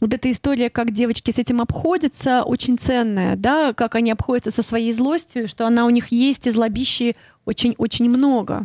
вот 0.00 0.14
эта 0.14 0.30
история, 0.30 0.70
как 0.70 0.90
девочки 0.90 1.30
с 1.30 1.38
этим 1.38 1.60
обходятся, 1.60 2.42
очень 2.44 2.78
ценная, 2.78 3.36
да, 3.36 3.74
как 3.74 3.94
они 3.94 4.10
обходятся 4.10 4.50
со 4.50 4.62
своей 4.62 4.92
злостью, 4.92 5.46
что 5.46 5.66
она 5.66 5.84
у 5.84 5.90
них 5.90 6.08
есть, 6.08 6.46
и 6.46 6.50
злобищи 6.50 7.16
очень-очень 7.44 8.08
много. 8.08 8.62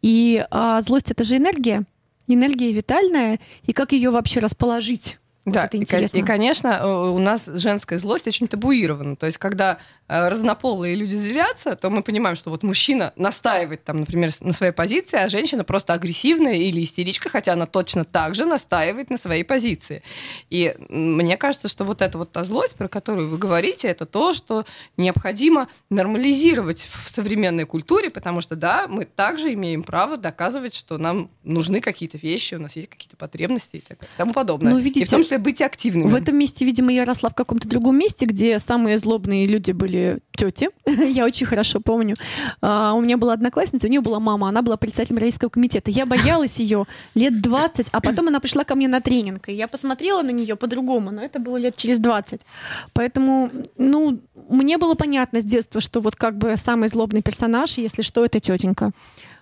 И 0.00 0.44
а, 0.50 0.80
злость— 0.80 1.10
это 1.10 1.24
же 1.24 1.36
энергия, 1.36 1.84
энергия 2.26 2.72
витальная, 2.72 3.38
и 3.64 3.72
как 3.72 3.92
ее 3.92 4.10
вообще 4.10 4.40
расположить? 4.40 5.18
Да, 5.44 5.62
вот 5.62 5.66
это 5.66 5.76
интересно. 5.76 6.16
И, 6.16 6.20
и, 6.20 6.24
конечно, 6.24 6.68
э, 6.82 6.86
у 6.86 7.18
нас 7.18 7.44
женская 7.46 7.98
злость 7.98 8.26
очень 8.26 8.48
табуирована. 8.48 9.14
То 9.14 9.26
есть, 9.26 9.36
когда 9.36 9.78
э, 10.08 10.28
разнополые 10.28 10.94
люди 10.94 11.14
злятся, 11.14 11.76
то 11.76 11.90
мы 11.90 12.02
понимаем, 12.02 12.34
что 12.34 12.48
вот 12.48 12.62
мужчина 12.62 13.12
настаивает, 13.16 13.84
там, 13.84 14.00
например, 14.00 14.30
на 14.40 14.54
своей 14.54 14.72
позиции, 14.72 15.18
а 15.18 15.28
женщина 15.28 15.62
просто 15.62 15.92
агрессивная 15.92 16.54
или 16.54 16.82
истеричка, 16.82 17.28
хотя 17.28 17.52
она 17.52 17.66
точно 17.66 18.04
так 18.06 18.34
же 18.34 18.46
настаивает 18.46 19.10
на 19.10 19.18
своей 19.18 19.44
позиции. 19.44 20.02
И 20.48 20.74
мне 20.88 21.36
кажется, 21.36 21.68
что 21.68 21.84
вот 21.84 22.00
эта 22.00 22.16
вот 22.16 22.32
та 22.32 22.44
злость, 22.44 22.76
про 22.76 22.88
которую 22.88 23.28
вы 23.28 23.36
говорите, 23.36 23.88
это 23.88 24.06
то, 24.06 24.32
что 24.32 24.64
необходимо 24.96 25.68
нормализировать 25.90 26.88
в 26.90 27.10
современной 27.10 27.66
культуре, 27.66 28.08
потому 28.08 28.40
что, 28.40 28.56
да, 28.56 28.86
мы 28.88 29.04
также 29.04 29.52
имеем 29.52 29.82
право 29.82 30.16
доказывать, 30.16 30.74
что 30.74 30.96
нам 30.96 31.30
нужны 31.42 31.80
какие-то 31.80 32.16
вещи, 32.16 32.54
у 32.54 32.60
нас 32.60 32.76
есть 32.76 32.88
какие-то 32.88 33.16
потребности 33.18 33.76
и 33.76 33.80
так 33.80 34.02
и 34.02 34.06
тому 34.16 34.32
подобное. 34.32 34.72
Ну, 34.72 34.78
видите, 34.78 35.00
и 35.00 35.04
в 35.04 35.10
том 35.10 35.22
числе 35.22 35.33
числе 35.34 35.38
быть 35.38 35.62
активными. 35.62 36.08
В 36.08 36.14
этом 36.14 36.36
месте, 36.36 36.64
видимо, 36.64 36.92
я 36.92 37.04
росла 37.04 37.28
в 37.28 37.34
каком-то 37.34 37.68
другом 37.68 37.96
месте, 37.98 38.26
где 38.26 38.58
самые 38.58 38.98
злобные 38.98 39.46
люди 39.46 39.72
были 39.72 40.18
тети. 40.36 40.68
я 40.86 41.24
очень 41.24 41.46
хорошо 41.46 41.80
помню. 41.80 42.16
А, 42.60 42.92
у 42.94 43.00
меня 43.00 43.16
была 43.16 43.32
одноклассница, 43.32 43.86
у 43.86 43.90
нее 43.90 44.00
была 44.00 44.20
мама, 44.20 44.48
она 44.48 44.62
была 44.62 44.76
председателем 44.76 45.18
родительского 45.18 45.50
комитета. 45.50 45.90
Я 45.90 46.06
боялась 46.06 46.60
ее 46.60 46.84
лет 47.14 47.40
20, 47.40 47.88
а 47.92 48.00
потом 48.00 48.28
она 48.28 48.40
пришла 48.40 48.64
ко 48.64 48.74
мне 48.74 48.88
на 48.88 49.00
тренинг, 49.00 49.48
и 49.48 49.54
я 49.54 49.68
посмотрела 49.68 50.22
на 50.22 50.30
нее 50.30 50.56
по-другому, 50.56 51.10
но 51.10 51.22
это 51.22 51.38
было 51.38 51.56
лет 51.56 51.76
через 51.76 51.98
20. 51.98 52.40
Поэтому, 52.92 53.50
ну, 53.78 54.20
мне 54.48 54.78
было 54.78 54.94
понятно 54.94 55.40
с 55.40 55.44
детства, 55.44 55.80
что 55.80 56.00
вот 56.00 56.16
как 56.16 56.36
бы 56.38 56.56
самый 56.56 56.88
злобный 56.88 57.22
персонаж, 57.22 57.78
если 57.78 58.02
что, 58.02 58.24
это 58.24 58.40
тетенька. 58.40 58.90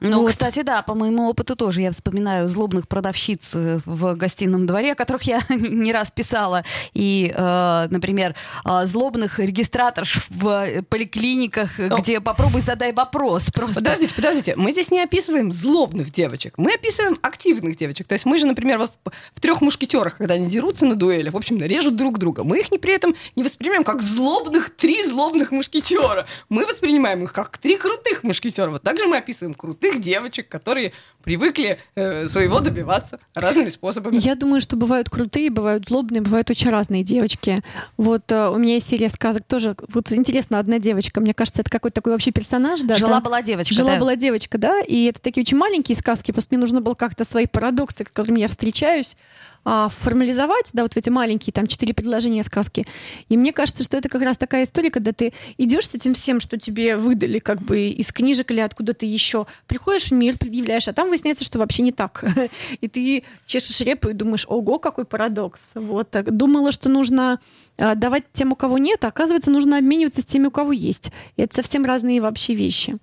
Ну, 0.02 0.20
вот. 0.20 0.30
кстати, 0.30 0.62
да, 0.62 0.82
по 0.82 0.94
моему 0.94 1.28
опыту 1.28 1.54
тоже 1.54 1.80
я 1.80 1.92
вспоминаю 1.92 2.48
злобных 2.48 2.88
продавщиц 2.88 3.54
э, 3.54 3.80
в 3.86 4.14
гостином 4.16 4.66
дворе, 4.66 4.96
которых 4.96 5.22
я 5.22 5.40
не 5.48 5.92
раз 5.92 6.10
писала. 6.10 6.64
И, 6.92 7.32
э, 7.34 7.86
например, 7.88 8.34
э, 8.64 8.86
злобных 8.86 9.38
регистраторш 9.38 10.26
в 10.28 10.82
поликлиниках, 10.88 11.78
где 11.78 12.20
попробуй 12.20 12.62
задай 12.62 12.92
вопрос. 12.92 13.50
Просто. 13.52 13.76
Подождите, 13.76 14.14
подождите. 14.14 14.56
Мы 14.56 14.72
здесь 14.72 14.90
не 14.90 15.00
описываем 15.00 15.52
злобных 15.52 16.10
девочек. 16.10 16.54
Мы 16.58 16.74
описываем 16.74 17.16
активных 17.22 17.76
девочек. 17.76 18.08
То 18.08 18.14
есть 18.14 18.24
мы 18.24 18.38
же, 18.38 18.46
например, 18.46 18.78
вот 18.78 18.92
в, 19.34 19.40
трех 19.40 19.60
мушкетерах, 19.60 20.16
когда 20.16 20.34
они 20.34 20.50
дерутся 20.50 20.84
на 20.84 20.96
дуэлях, 20.96 21.34
в 21.34 21.36
общем, 21.36 21.62
режут 21.62 21.94
друг 21.94 22.18
друга. 22.18 22.42
Мы 22.42 22.58
их 22.58 22.72
не 22.72 22.78
при 22.78 22.94
этом 22.94 23.14
не 23.36 23.44
воспринимаем 23.44 23.84
как 23.84 24.02
злобных, 24.02 24.70
три 24.70 25.04
злобных 25.04 25.52
мушкетера. 25.52 26.26
Мы 26.48 26.66
воспринимаем 26.66 27.22
их 27.22 27.32
как 27.32 27.58
три 27.58 27.76
крутых 27.76 28.24
мушкетера. 28.24 28.70
Вот 28.70 28.82
также 28.82 29.06
мы 29.06 29.18
описываем 29.18 29.54
крутых 29.54 29.91
девочек, 29.98 30.48
которые 30.48 30.92
привыкли 31.22 31.78
э, 31.94 32.28
своего 32.28 32.60
добиваться 32.60 33.18
разными 33.34 33.68
способами. 33.68 34.16
Я 34.18 34.34
думаю, 34.34 34.60
что 34.60 34.76
бывают 34.76 35.08
крутые, 35.10 35.50
бывают 35.50 35.88
злобные, 35.88 36.20
бывают 36.20 36.50
очень 36.50 36.70
разные 36.70 37.02
девочки. 37.02 37.62
Вот 37.96 38.30
э, 38.30 38.48
у 38.48 38.56
меня 38.58 38.74
есть 38.74 38.88
серия 38.88 39.08
сказок 39.08 39.44
тоже. 39.46 39.76
Вот 39.88 40.12
интересно, 40.12 40.58
одна 40.58 40.78
девочка, 40.78 41.20
мне 41.20 41.34
кажется, 41.34 41.62
это 41.62 41.70
какой-то 41.70 41.96
такой 41.96 42.12
вообще 42.12 42.32
персонаж, 42.32 42.82
да? 42.82 42.96
Жила-была 42.96 43.42
девочка, 43.42 43.74
Жила 43.74 43.94
да. 43.94 44.00
была 44.00 44.16
девочка, 44.16 44.58
да, 44.58 44.80
и 44.80 45.04
это 45.04 45.20
такие 45.20 45.42
очень 45.42 45.56
маленькие 45.56 45.96
сказки, 45.96 46.32
просто 46.32 46.54
мне 46.54 46.60
нужно 46.60 46.80
было 46.80 46.94
как-то 46.94 47.24
свои 47.24 47.46
парадоксы, 47.46 48.04
с 48.04 48.08
которыми 48.08 48.40
я 48.40 48.48
встречаюсь, 48.48 49.16
а, 49.64 49.88
формализовать, 49.88 50.70
да, 50.72 50.82
вот 50.82 50.94
в 50.94 50.96
эти 50.96 51.08
маленькие 51.08 51.52
там 51.52 51.68
четыре 51.68 51.94
предложения 51.94 52.42
сказки. 52.42 52.84
И 53.28 53.36
мне 53.36 53.52
кажется, 53.52 53.84
что 53.84 53.96
это 53.96 54.08
как 54.08 54.22
раз 54.22 54.36
такая 54.36 54.64
история, 54.64 54.90
когда 54.90 55.12
ты 55.12 55.32
идешь 55.56 55.88
с 55.88 55.94
этим 55.94 56.14
всем, 56.14 56.40
что 56.40 56.58
тебе 56.58 56.96
выдали 56.96 57.38
как 57.38 57.62
бы 57.62 57.86
из 57.88 58.12
книжек 58.12 58.50
или 58.50 58.58
откуда-то 58.58 59.06
еще, 59.06 59.46
приходишь 59.68 60.08
в 60.08 60.12
мир, 60.12 60.36
предъявляешь, 60.36 60.88
а 60.88 60.92
там 60.92 61.10
выясняется, 61.12 61.44
что 61.44 61.58
вообще 61.58 61.82
не 61.82 61.92
так. 61.92 62.24
И 62.80 62.88
ты 62.88 63.22
чешешь 63.46 63.80
репу 63.82 64.08
и 64.08 64.14
думаешь, 64.14 64.46
ого, 64.48 64.78
какой 64.78 65.04
парадокс. 65.04 65.70
Вот. 65.74 66.08
Думала, 66.24 66.72
что 66.72 66.88
нужно 66.88 67.38
а, 67.78 67.94
давать 67.94 68.24
тем, 68.32 68.52
у 68.52 68.56
кого 68.56 68.78
нет, 68.78 69.04
а 69.04 69.08
оказывается, 69.08 69.50
нужно 69.50 69.78
обмениваться 69.78 70.20
с 70.20 70.24
теми, 70.24 70.46
у 70.46 70.50
кого 70.50 70.72
есть. 70.72 71.10
И 71.36 71.42
это 71.42 71.54
совсем 71.56 71.84
разные 71.84 72.20
вообще 72.20 72.54
вещи. 72.54 72.96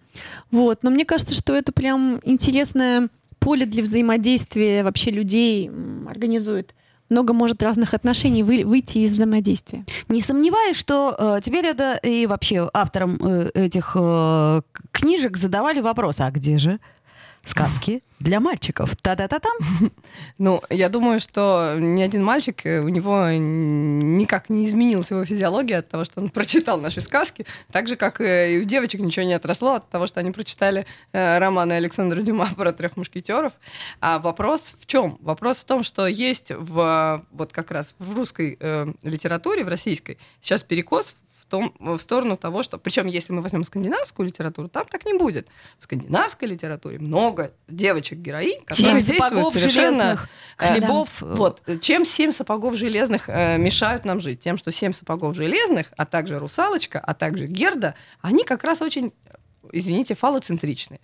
Вот. 0.52 0.84
Но 0.84 0.90
мне 0.90 1.06
кажется, 1.06 1.36
что 1.36 1.56
это 1.56 1.72
прям 1.72 2.20
интересная 2.24 3.10
поле 3.40 3.66
для 3.66 3.84
взаимодействия 3.84 4.84
вообще 4.84 5.12
людей 5.12 5.72
организует. 6.08 6.74
Много 7.10 7.34
может 7.34 7.64
разных 7.64 7.96
отношений 7.96 8.44
вы- 8.44 8.66
выйти 8.66 9.00
из 9.00 9.14
взаимодействия. 9.14 9.86
Не 10.10 10.22
сомневаюсь, 10.22 10.78
что 10.78 11.16
э, 11.18 11.42
тебе, 11.44 11.62
Леда, 11.62 11.96
и 12.04 12.28
вообще 12.28 12.70
авторам 12.72 13.18
э, 13.22 13.50
этих 13.56 13.94
э, 13.96 14.62
книжек 14.92 15.38
задавали 15.38 15.80
вопрос, 15.80 16.20
а 16.20 16.30
где 16.30 16.60
же 16.60 16.80
сказки 17.44 18.02
для 18.20 18.40
мальчиков? 18.40 18.96
Та-та-та-там. 18.96 19.92
Ну, 20.38 20.62
я 20.70 20.90
думаю, 20.90 21.20
что 21.20 21.76
ни 21.78 22.02
один 22.02 22.24
мальчик, 22.24 22.66
э, 22.66 22.80
у 22.80 22.88
него 22.90 23.30
никак 23.30 24.50
не 24.50 24.68
изменилась 24.68 25.12
его 25.12 25.26
физиология 25.26 25.80
от 25.80 25.90
того, 25.90 26.06
что 26.06 26.22
он 26.22 26.30
прочитал 26.40 26.80
наши 26.80 27.02
сказки, 27.02 27.46
так 27.72 27.88
же, 27.88 27.96
как 27.96 28.22
э, 28.22 28.56
и 28.56 28.62
у 28.62 28.64
девочек 28.64 29.02
ничего 29.02 29.26
не 29.26 29.34
отросло 29.34 29.76
от 29.76 29.90
того, 29.90 30.08
что 30.08 30.20
они 30.20 30.32
прочитали 30.32 30.86
э, 31.12 31.40
романы 31.40 31.74
Александра 31.74 32.22
Дюма 32.22 32.50
про 32.56 32.72
трех 32.72 32.98
мушкетеров. 32.98 33.54
А 34.00 34.20
вопрос 34.20 34.76
в 34.80 34.86
чем? 34.86 35.18
Вопрос 35.22 35.58
в 35.58 35.66
том, 35.66 35.84
что 35.84 36.08
есть 36.08 36.52
в 36.52 37.24
вот 37.32 37.52
как 37.52 37.72
раз 37.72 37.96
в 38.00 38.16
русской 38.16 38.58
э, 38.60 38.88
литературе, 39.04 39.64
в 39.64 39.68
российской, 39.68 40.18
сейчас 40.42 40.64
перекос 40.64 41.16
том, 41.50 41.74
в 41.80 42.00
сторону 42.00 42.38
того, 42.38 42.64
что... 42.64 42.78
Причем, 42.78 43.08
если 43.08 43.34
мы 43.34 43.42
возьмем 43.42 43.64
скандинавскую 43.64 44.28
литературу, 44.28 44.70
там 44.70 44.86
так 44.86 45.06
не 45.06 45.14
будет. 45.14 45.48
В 45.78 45.84
скандинавской 45.84 46.48
литературе 46.48 47.00
много 47.00 47.52
девочек-героинь, 47.68 48.62
которые 48.66 49.02
Семь 49.02 49.08
действуют 49.08 49.24
сапогов 49.24 49.54
совершенно... 49.54 49.94
железных, 49.94 50.30
э, 50.58 50.74
хлебов. 50.74 51.22
Вот. 51.22 51.62
Чем 51.82 52.06
семь 52.06 52.32
сапогов 52.32 52.76
железных 52.76 53.28
э, 53.28 53.58
мешают 53.58 54.06
нам 54.06 54.20
жить? 54.20 54.40
Тем, 54.40 54.58
что 54.58 54.72
семь 54.72 54.94
сапогов 54.94 55.36
железных, 55.36 55.88
а 55.98 56.06
также 56.06 56.40
русалочка, 56.40 57.00
а 57.00 57.14
также 57.14 57.48
Герда, 57.48 57.96
они 58.22 58.44
как 58.44 58.64
раз 58.64 58.82
очень, 58.82 59.12
извините, 59.72 60.16
фалоцентричны. 60.16 61.00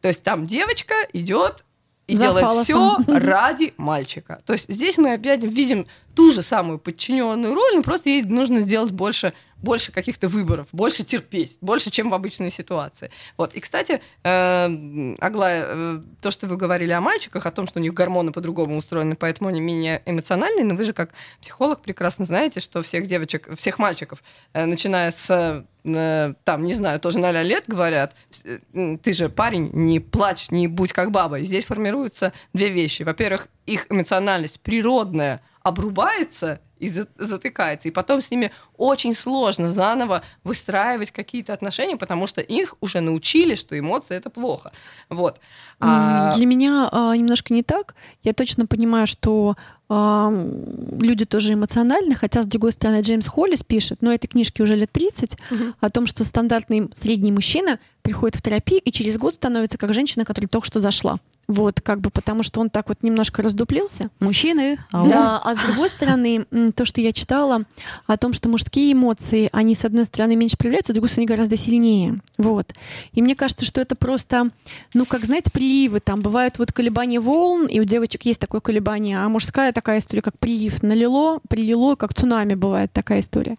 То 0.00 0.08
есть 0.08 0.22
там 0.22 0.46
девочка 0.46 0.94
идет 1.12 1.64
и 2.06 2.16
За 2.16 2.26
делает 2.26 2.46
фалосом. 2.46 3.02
все 3.02 3.18
ради 3.18 3.74
мальчика. 3.76 4.40
То 4.46 4.52
есть 4.52 4.72
здесь 4.72 4.96
мы 4.96 5.14
опять 5.14 5.42
видим 5.42 5.86
ту 6.14 6.30
же 6.30 6.40
самую 6.40 6.78
подчиненную 6.78 7.54
роль, 7.54 7.76
но 7.76 7.82
просто 7.82 8.10
ей 8.10 8.22
нужно 8.22 8.60
сделать 8.60 8.92
больше, 8.92 9.32
больше 9.62 9.92
каких-то 9.92 10.28
выборов, 10.28 10.68
больше 10.72 11.04
терпеть, 11.04 11.56
больше, 11.60 11.90
чем 11.90 12.10
в 12.10 12.14
обычной 12.14 12.50
ситуации. 12.50 13.10
Вот. 13.36 13.54
И, 13.54 13.60
кстати, 13.60 14.00
э, 14.22 15.14
Аглая, 15.18 15.64
э, 15.66 16.02
то, 16.20 16.30
что 16.30 16.46
вы 16.46 16.56
говорили 16.56 16.92
о 16.92 17.00
мальчиках, 17.00 17.46
о 17.46 17.50
том, 17.50 17.66
что 17.66 17.78
у 17.80 17.82
них 17.82 17.94
гормоны 17.94 18.32
по-другому 18.32 18.76
устроены, 18.76 19.16
поэтому 19.16 19.48
они 19.48 19.60
менее 19.60 20.02
эмоциональные, 20.04 20.64
но 20.64 20.74
вы 20.74 20.84
же 20.84 20.92
как 20.92 21.10
психолог 21.40 21.80
прекрасно 21.80 22.24
знаете, 22.24 22.60
что 22.60 22.82
всех 22.82 23.06
девочек, 23.06 23.48
всех 23.56 23.78
мальчиков, 23.78 24.22
э, 24.52 24.66
начиная 24.66 25.10
с 25.10 25.64
э, 25.84 26.34
там, 26.44 26.64
не 26.64 26.74
знаю, 26.74 27.00
тоже 27.00 27.18
0 27.18 27.42
лет 27.42 27.64
говорят, 27.66 28.14
э, 28.44 28.96
ты 29.02 29.12
же 29.12 29.28
парень, 29.28 29.70
не 29.72 30.00
плачь, 30.00 30.50
не 30.50 30.68
будь 30.68 30.92
как 30.92 31.10
баба. 31.10 31.38
И 31.38 31.44
здесь 31.44 31.64
формируются 31.64 32.32
две 32.52 32.68
вещи. 32.68 33.04
Во-первых, 33.04 33.48
их 33.66 33.86
эмоциональность 33.90 34.60
природная 34.60 35.40
обрубается 35.62 36.60
и 36.78 36.88
за- 36.88 37.08
затыкается. 37.18 37.88
И 37.88 37.90
потом 37.90 38.20
с 38.20 38.30
ними 38.30 38.50
очень 38.76 39.14
сложно 39.14 39.70
заново 39.70 40.22
выстраивать 40.44 41.10
какие-то 41.10 41.52
отношения, 41.52 41.96
потому 41.96 42.26
что 42.26 42.40
их 42.40 42.74
уже 42.80 43.00
научили, 43.00 43.54
что 43.54 43.78
эмоции 43.78 44.16
это 44.16 44.30
плохо. 44.30 44.72
Вот. 45.08 45.40
А- 45.80 46.34
Для 46.36 46.46
меня 46.46 46.88
а, 46.92 47.16
немножко 47.16 47.54
не 47.54 47.62
так. 47.62 47.94
Я 48.22 48.32
точно 48.32 48.66
понимаю, 48.66 49.06
что 49.06 49.56
а, 49.88 50.30
люди 51.00 51.24
тоже 51.24 51.54
эмоциональны, 51.54 52.14
хотя, 52.14 52.42
с 52.42 52.46
другой 52.46 52.72
стороны, 52.72 53.00
Джеймс 53.02 53.26
Холлис 53.26 53.62
пишет, 53.62 54.02
но 54.02 54.12
этой 54.12 54.26
книжке 54.26 54.62
уже 54.62 54.74
лет 54.76 54.90
30, 54.92 55.36
о 55.80 55.90
том, 55.90 56.06
что 56.06 56.24
стандартный 56.24 56.90
средний 56.94 57.32
мужчина 57.32 57.78
приходит 58.02 58.36
в 58.36 58.42
терапию 58.42 58.80
и 58.80 58.90
через 58.92 59.16
год 59.16 59.34
становится 59.34 59.78
как 59.78 59.94
женщина, 59.94 60.24
которая 60.24 60.48
только 60.48 60.66
что 60.66 60.80
зашла. 60.80 61.18
Вот, 61.48 61.80
как 61.80 62.00
бы, 62.00 62.10
потому 62.10 62.42
что 62.42 62.60
он 62.60 62.70
так 62.70 62.88
вот 62.88 63.02
немножко 63.02 63.40
раздуплился. 63.40 64.10
Мужчины, 64.18 64.78
ау. 64.90 65.08
Да, 65.08 65.38
а 65.38 65.54
с 65.54 65.58
другой 65.58 65.88
стороны, 65.88 66.44
то, 66.74 66.84
что 66.84 67.00
я 67.00 67.12
читала 67.12 67.62
о 68.06 68.16
том, 68.16 68.32
что 68.32 68.48
мужские 68.48 68.92
эмоции, 68.92 69.48
они, 69.52 69.76
с 69.76 69.84
одной 69.84 70.06
стороны, 70.06 70.34
меньше 70.34 70.56
проявляются, 70.56 70.92
с 70.92 70.94
другой 70.94 71.08
стороны, 71.08 71.28
гораздо 71.28 71.56
сильнее. 71.56 72.20
Вот. 72.36 72.74
И 73.12 73.22
мне 73.22 73.36
кажется, 73.36 73.64
что 73.64 73.80
это 73.80 73.94
просто, 73.94 74.50
ну, 74.92 75.06
как, 75.06 75.24
знаете, 75.24 75.50
приливы. 75.52 76.00
Там 76.00 76.20
бывают 76.20 76.58
вот 76.58 76.72
колебания 76.72 77.20
волн, 77.20 77.66
и 77.66 77.78
у 77.78 77.84
девочек 77.84 78.24
есть 78.24 78.40
такое 78.40 78.60
колебание, 78.60 79.18
а 79.18 79.28
мужская 79.28 79.72
такая 79.72 80.00
история, 80.00 80.22
как 80.22 80.38
прилив. 80.38 80.82
Налило, 80.82 81.40
прилило, 81.48 81.94
как 81.94 82.12
цунами 82.12 82.54
бывает 82.54 82.92
такая 82.92 83.20
история. 83.20 83.56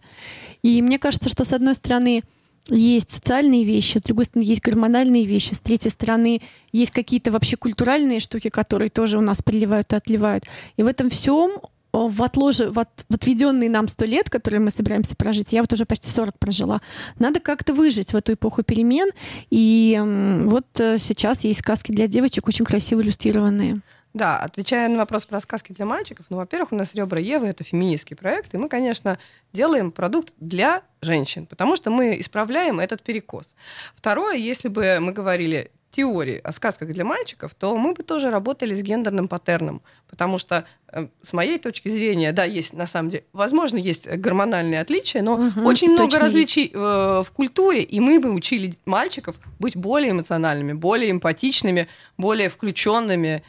И 0.61 0.81
мне 0.81 0.99
кажется, 0.99 1.29
что, 1.29 1.45
с 1.45 1.53
одной 1.53 1.75
стороны, 1.75 2.23
есть 2.69 3.11
социальные 3.11 3.63
вещи, 3.63 3.97
с 3.97 4.01
другой 4.01 4.25
стороны, 4.25 4.47
есть 4.47 4.61
гормональные 4.61 5.25
вещи, 5.25 5.53
с 5.53 5.61
третьей 5.61 5.91
стороны, 5.91 6.41
есть 6.71 6.91
какие-то 6.91 7.31
вообще 7.31 7.57
культуральные 7.57 8.19
штуки, 8.19 8.49
которые 8.49 8.89
тоже 8.89 9.17
у 9.17 9.21
нас 9.21 9.41
приливают 9.41 9.93
и 9.93 9.95
отливают. 9.95 10.45
И 10.75 10.83
в 10.83 10.87
этом 10.87 11.09
всем 11.09 11.51
в, 11.93 12.21
отложе, 12.21 12.69
в, 12.69 12.79
от- 12.79 13.05
в 13.09 13.15
отведенные 13.15 13.69
нам 13.69 13.87
сто 13.87 14.05
лет, 14.05 14.29
которые 14.29 14.59
мы 14.59 14.71
собираемся 14.71 15.15
прожить, 15.15 15.53
я 15.53 15.61
вот 15.61 15.73
уже 15.73 15.85
почти 15.85 16.09
40 16.09 16.37
прожила, 16.37 16.81
надо 17.17 17.39
как-то 17.39 17.73
выжить 17.73 18.13
в 18.13 18.15
эту 18.15 18.33
эпоху 18.33 18.63
перемен. 18.63 19.09
И 19.49 19.99
вот 20.45 20.67
э, 20.79 20.97
сейчас 20.99 21.43
есть 21.43 21.59
сказки 21.61 21.91
для 21.91 22.07
девочек, 22.07 22.47
очень 22.47 22.65
красиво 22.65 23.01
иллюстрированные. 23.01 23.81
Да, 24.13 24.39
отвечая 24.39 24.89
на 24.89 24.97
вопрос 24.97 25.25
про 25.25 25.39
сказки 25.39 25.73
для 25.73 25.85
мальчиков, 25.85 26.25
ну, 26.29 26.37
во-первых, 26.37 26.71
у 26.71 26.75
нас 26.75 26.95
«Ребра 26.95 27.19
Евы»— 27.19 27.47
это 27.47 27.63
феминистский 27.63 28.15
проект, 28.15 28.53
и 28.53 28.57
мы, 28.57 28.67
конечно, 28.69 29.19
делаем 29.53 29.91
продукт 29.91 30.33
для 30.39 30.81
женщин, 31.01 31.45
потому 31.45 31.75
что 31.75 31.91
мы 31.91 32.19
исправляем 32.19 32.79
этот 32.79 33.03
перекос. 33.03 33.55
Второе, 33.95 34.35
если 34.35 34.69
бы 34.69 34.99
мы 34.99 35.11
говорили 35.11 35.71
теории 35.97 36.39
о 36.43 36.51
сказках 36.51 36.89
для 36.89 37.03
мальчиков, 37.03 37.55
то 37.55 37.75
мы 37.75 37.93
бы 37.93 38.03
тоже 38.03 38.29
работали 38.29 38.75
с 38.75 38.81
гендерным 38.83 39.27
паттерном, 39.27 39.81
потому 40.07 40.37
что 40.37 40.63
э, 40.93 41.07
с 41.23 41.33
моей 41.33 41.57
точки 41.57 41.89
зрения, 41.89 42.31
да, 42.33 42.43
есть 42.43 42.73
на 42.73 42.85
самом 42.85 43.09
деле, 43.09 43.23
возможно, 43.33 43.77
есть 43.77 44.07
гормональные 44.07 44.79
отличия, 44.81 45.23
но 45.23 45.37
Мгм, 45.37 45.65
очень 45.65 45.89
много 45.91 46.19
различий 46.19 46.71
э, 46.71 46.77
в 46.77 47.31
культуре, 47.33 47.81
и 47.81 47.99
мы 47.99 48.19
бы 48.19 48.31
учили 48.31 48.75
мальчиков 48.85 49.35
быть 49.59 49.75
более 49.75 50.11
эмоциональными, 50.11 50.73
более 50.73 51.09
эмпатичными, 51.09 51.87
более 52.17 52.49
включенными 52.49 53.41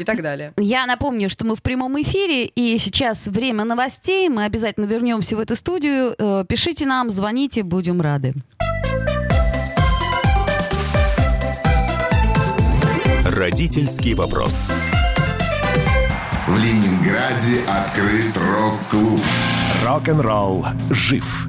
и 0.00 0.04
так 0.04 0.20
далее. 0.20 0.52
Я 0.58 0.86
напомню, 0.86 1.30
что 1.30 1.46
мы 1.46 1.54
в 1.54 1.62
прямом 1.62 2.00
эфире, 2.02 2.44
и 2.46 2.76
сейчас 2.78 3.28
время 3.28 3.64
новостей. 3.64 4.28
Мы 4.28 4.44
обязательно 4.44 4.86
вернемся 4.86 5.36
в 5.36 5.40
эту 5.40 5.54
студию. 5.54 6.14
Э, 6.18 6.44
Пишите 6.48 6.86
нам, 6.86 7.10
звоните, 7.10 7.62
будем 7.62 8.00
рады. 8.00 8.34
Родительский 13.34 14.14
вопрос. 14.14 14.70
В 16.46 16.56
Ленинграде 16.56 17.62
открыт 17.66 18.36
рок-клуб. 18.36 19.20
Рок-н-ролл 19.84 20.64
жив 20.90 21.48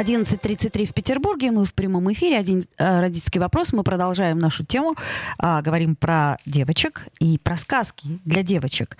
11.33 0.00 0.86
в 0.86 0.94
Петербурге. 0.94 1.50
Мы 1.50 1.64
в 1.64 1.72
прямом 1.72 2.12
эфире. 2.12 2.38
Один 2.38 2.62
э, 2.76 3.00
родительский 3.00 3.40
вопрос. 3.40 3.72
Мы 3.72 3.82
продолжаем 3.82 4.38
нашу 4.38 4.64
тему. 4.64 4.94
А, 5.38 5.62
говорим 5.62 5.96
про 5.96 6.36
девочек 6.44 7.06
и 7.18 7.38
про 7.38 7.56
сказки 7.56 8.20
для 8.24 8.42
девочек. 8.42 8.98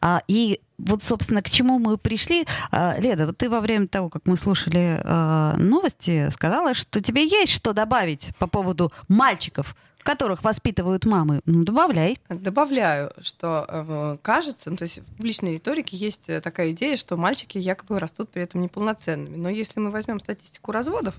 А, 0.00 0.22
и 0.26 0.60
вот, 0.78 1.02
собственно, 1.02 1.42
к 1.42 1.50
чему 1.50 1.78
мы 1.78 1.98
пришли. 1.98 2.46
А, 2.70 2.96
Леда, 2.98 3.26
вот 3.26 3.36
ты 3.36 3.50
во 3.50 3.60
время 3.60 3.88
того, 3.88 4.08
как 4.08 4.22
мы 4.26 4.36
слушали 4.36 5.00
а, 5.04 5.54
новости, 5.58 6.30
сказала, 6.30 6.72
что 6.72 7.02
тебе 7.02 7.26
есть 7.26 7.52
что 7.52 7.72
добавить 7.74 8.30
по 8.38 8.46
поводу 8.46 8.92
мальчиков, 9.08 9.76
которых 10.08 10.42
воспитывают 10.42 11.04
мамы. 11.04 11.40
Ну, 11.44 11.64
добавляй. 11.64 12.16
Добавляю, 12.30 13.12
что 13.20 13.66
э, 13.68 14.16
кажется, 14.22 14.70
ну, 14.70 14.76
то 14.76 14.84
есть 14.84 15.00
в 15.00 15.04
публичной 15.04 15.52
риторике 15.52 15.98
есть 15.98 16.30
э, 16.30 16.40
такая 16.40 16.70
идея, 16.70 16.96
что 16.96 17.18
мальчики 17.18 17.58
якобы 17.58 17.98
растут 17.98 18.30
при 18.30 18.42
этом 18.42 18.62
неполноценными. 18.62 19.36
Но 19.36 19.50
если 19.50 19.80
мы 19.80 19.90
возьмем 19.90 20.18
статистику 20.18 20.72
разводов, 20.72 21.14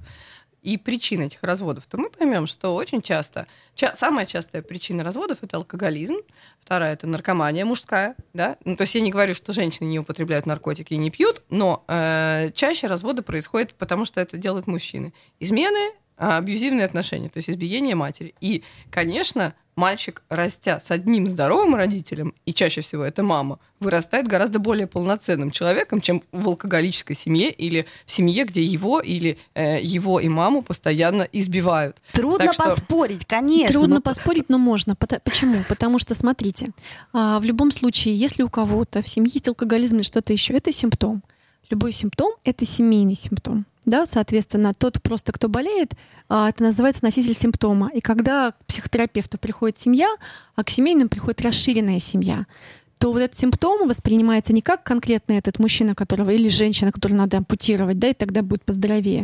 и 0.64 0.78
причин 0.78 1.22
этих 1.22 1.44
разводов, 1.44 1.86
то 1.86 1.98
мы 1.98 2.10
поймем, 2.10 2.48
что 2.48 2.74
очень 2.76 3.02
часто, 3.02 3.46
ча- 3.76 3.94
самая 3.96 4.26
частая 4.26 4.64
причина 4.64 5.04
разводов 5.04 5.38
это 5.42 5.58
алкоголизм, 5.58 6.16
вторая 6.60 6.94
это 6.94 7.06
наркомания 7.06 7.66
мужская, 7.66 8.16
да, 8.34 8.58
ну, 8.66 8.76
то 8.76 8.82
есть 8.82 8.96
я 8.96 9.02
не 9.02 9.12
говорю, 9.12 9.36
что 9.36 9.54
женщины 9.54 9.88
не 9.88 10.00
употребляют 10.00 10.48
наркотики 10.48 10.96
и 10.96 10.98
не 10.98 11.12
пьют, 11.12 11.44
но 11.50 11.86
э, 11.88 12.50
чаще 12.56 12.88
разводы 12.88 13.22
происходят, 13.22 13.74
потому 13.76 14.04
что 14.04 14.20
это 14.20 14.38
делают 14.38 14.68
мужчины. 14.68 15.14
Измены, 15.40 15.92
абьюзивные 16.20 16.86
отношения, 16.86 17.30
то 17.30 17.38
есть 17.38 17.50
избиение 17.50 17.96
матери. 17.96 18.36
И, 18.42 18.64
конечно, 18.92 19.54
мальчик, 19.76 20.22
растя 20.30 20.80
с 20.84 20.92
одним 20.92 21.26
здоровым 21.28 21.74
родителем, 21.76 22.34
и 22.46 22.54
чаще 22.54 22.82
всего 22.82 23.04
это 23.04 23.24
мама, 23.24 23.60
вырастает 23.80 24.28
гораздо 24.28 24.60
более 24.60 24.88
полноценным 24.88 25.52
человеком, 25.52 26.02
чем 26.02 26.22
в 26.34 26.48
алкоголической 26.50 27.16
семье 27.16 27.50
или 27.50 27.86
в 28.06 28.12
семье, 28.12 28.44
где 28.44 28.62
его 28.62 29.00
или 29.00 29.38
э, 29.54 29.82
его 29.82 30.20
и 30.20 30.28
маму 30.28 30.62
постоянно 30.62 31.24
избивают. 31.32 32.02
Трудно 32.12 32.46
Так 32.46 32.54
что- 32.54 32.64
поспорить, 32.66 33.26
конечно. 33.26 33.74
Трудно 33.74 33.96
но- 33.96 34.02
поспорить, 34.02 34.50
но 34.50 34.58
можно. 34.58 34.96
Почему? 34.96 35.64
Потому 35.70 35.98
что, 35.98 36.14
смотрите, 36.14 36.72
а, 37.14 37.40
в 37.40 37.46
любом 37.46 37.72
случае, 37.72 38.16
если 38.16 38.44
у 38.44 38.50
кого-то 38.50 39.02
в 39.02 39.08
семье 39.08 39.32
есть 39.34 39.48
алкоголизм 39.48 39.96
или 39.96 40.04
что-то 40.04 40.34
еще, 40.34 40.54
это 40.56 40.74
симптом. 40.74 41.24
Любой 41.70 41.94
симптом— 41.94 42.32
это 42.44 42.66
семейный 42.66 43.16
симптом. 43.16 43.66
Да, 43.86 44.06
соответственно, 44.08 44.74
тот 44.74 45.02
просто, 45.02 45.32
кто 45.32 45.50
болеет, 45.50 45.94
а, 46.28 46.50
это 46.50 46.64
называется 46.64 47.04
носитель 47.04 47.34
симптома. 47.34 47.90
И 47.94 48.02
когда 48.02 48.52
к 48.52 48.66
психотерапевту 48.66 49.38
приходит 49.38 49.78
семья, 49.78 50.10
а 50.56 50.64
к 50.64 50.70
семейным 50.70 51.10
приходит 51.10 51.42
расширенная 51.42 52.00
семья, 52.00 52.46
то 53.00 53.14
вот 53.14 53.20
этот 53.20 53.38
симптом 53.38 53.88
воспринимается 53.88 54.52
не 54.52 54.62
как 54.62 54.84
конкретно 54.84 55.34
этот 55.34 55.58
мужчина, 55.58 55.96
которого 55.96 56.32
или 56.32 56.50
женщина, 56.50 56.92
которую 56.92 57.18
надо 57.18 57.38
ампутировать, 57.38 57.98
да, 57.98 58.10
и 58.10 58.14
тогда 58.14 58.42
будет 58.42 58.66
поздоровее, 58.66 59.24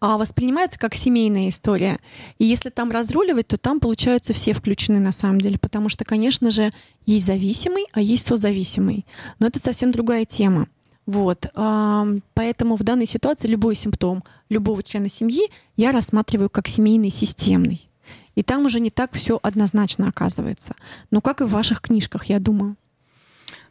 а 0.00 0.18
воспринимается 0.18 0.78
как 0.78 0.94
семейная 0.94 1.48
история. 1.48 1.98
И 2.38 2.44
если 2.44 2.68
там 2.68 2.90
разруливать, 2.90 3.48
то 3.48 3.56
там, 3.56 3.80
получаются, 3.80 4.34
все 4.34 4.52
включены 4.52 5.00
на 5.00 5.12
самом 5.12 5.40
деле, 5.40 5.58
потому 5.58 5.88
что, 5.88 6.04
конечно 6.04 6.50
же, 6.50 6.72
есть 7.06 7.26
зависимый, 7.26 7.86
а 7.92 8.02
есть 8.02 8.26
созависимый. 8.26 9.06
Но 9.38 9.46
это 9.46 9.60
совсем 9.60 9.92
другая 9.92 10.26
тема. 10.26 10.68
Вот. 11.06 11.46
Поэтому 11.54 12.76
в 12.76 12.82
данной 12.82 13.06
ситуации 13.06 13.48
любой 13.48 13.76
симптом 13.76 14.24
любого 14.48 14.82
члена 14.82 15.08
семьи 15.08 15.48
я 15.76 15.92
рассматриваю 15.92 16.50
как 16.50 16.68
семейный 16.68 17.10
системный. 17.10 17.88
И 18.34 18.42
там 18.42 18.66
уже 18.66 18.80
не 18.80 18.90
так 18.90 19.12
все 19.14 19.38
однозначно 19.42 20.08
оказывается. 20.08 20.74
Ну, 21.10 21.20
как 21.20 21.40
и 21.40 21.44
в 21.44 21.50
ваших 21.50 21.80
книжках, 21.80 22.26
я 22.26 22.38
думаю. 22.38 22.76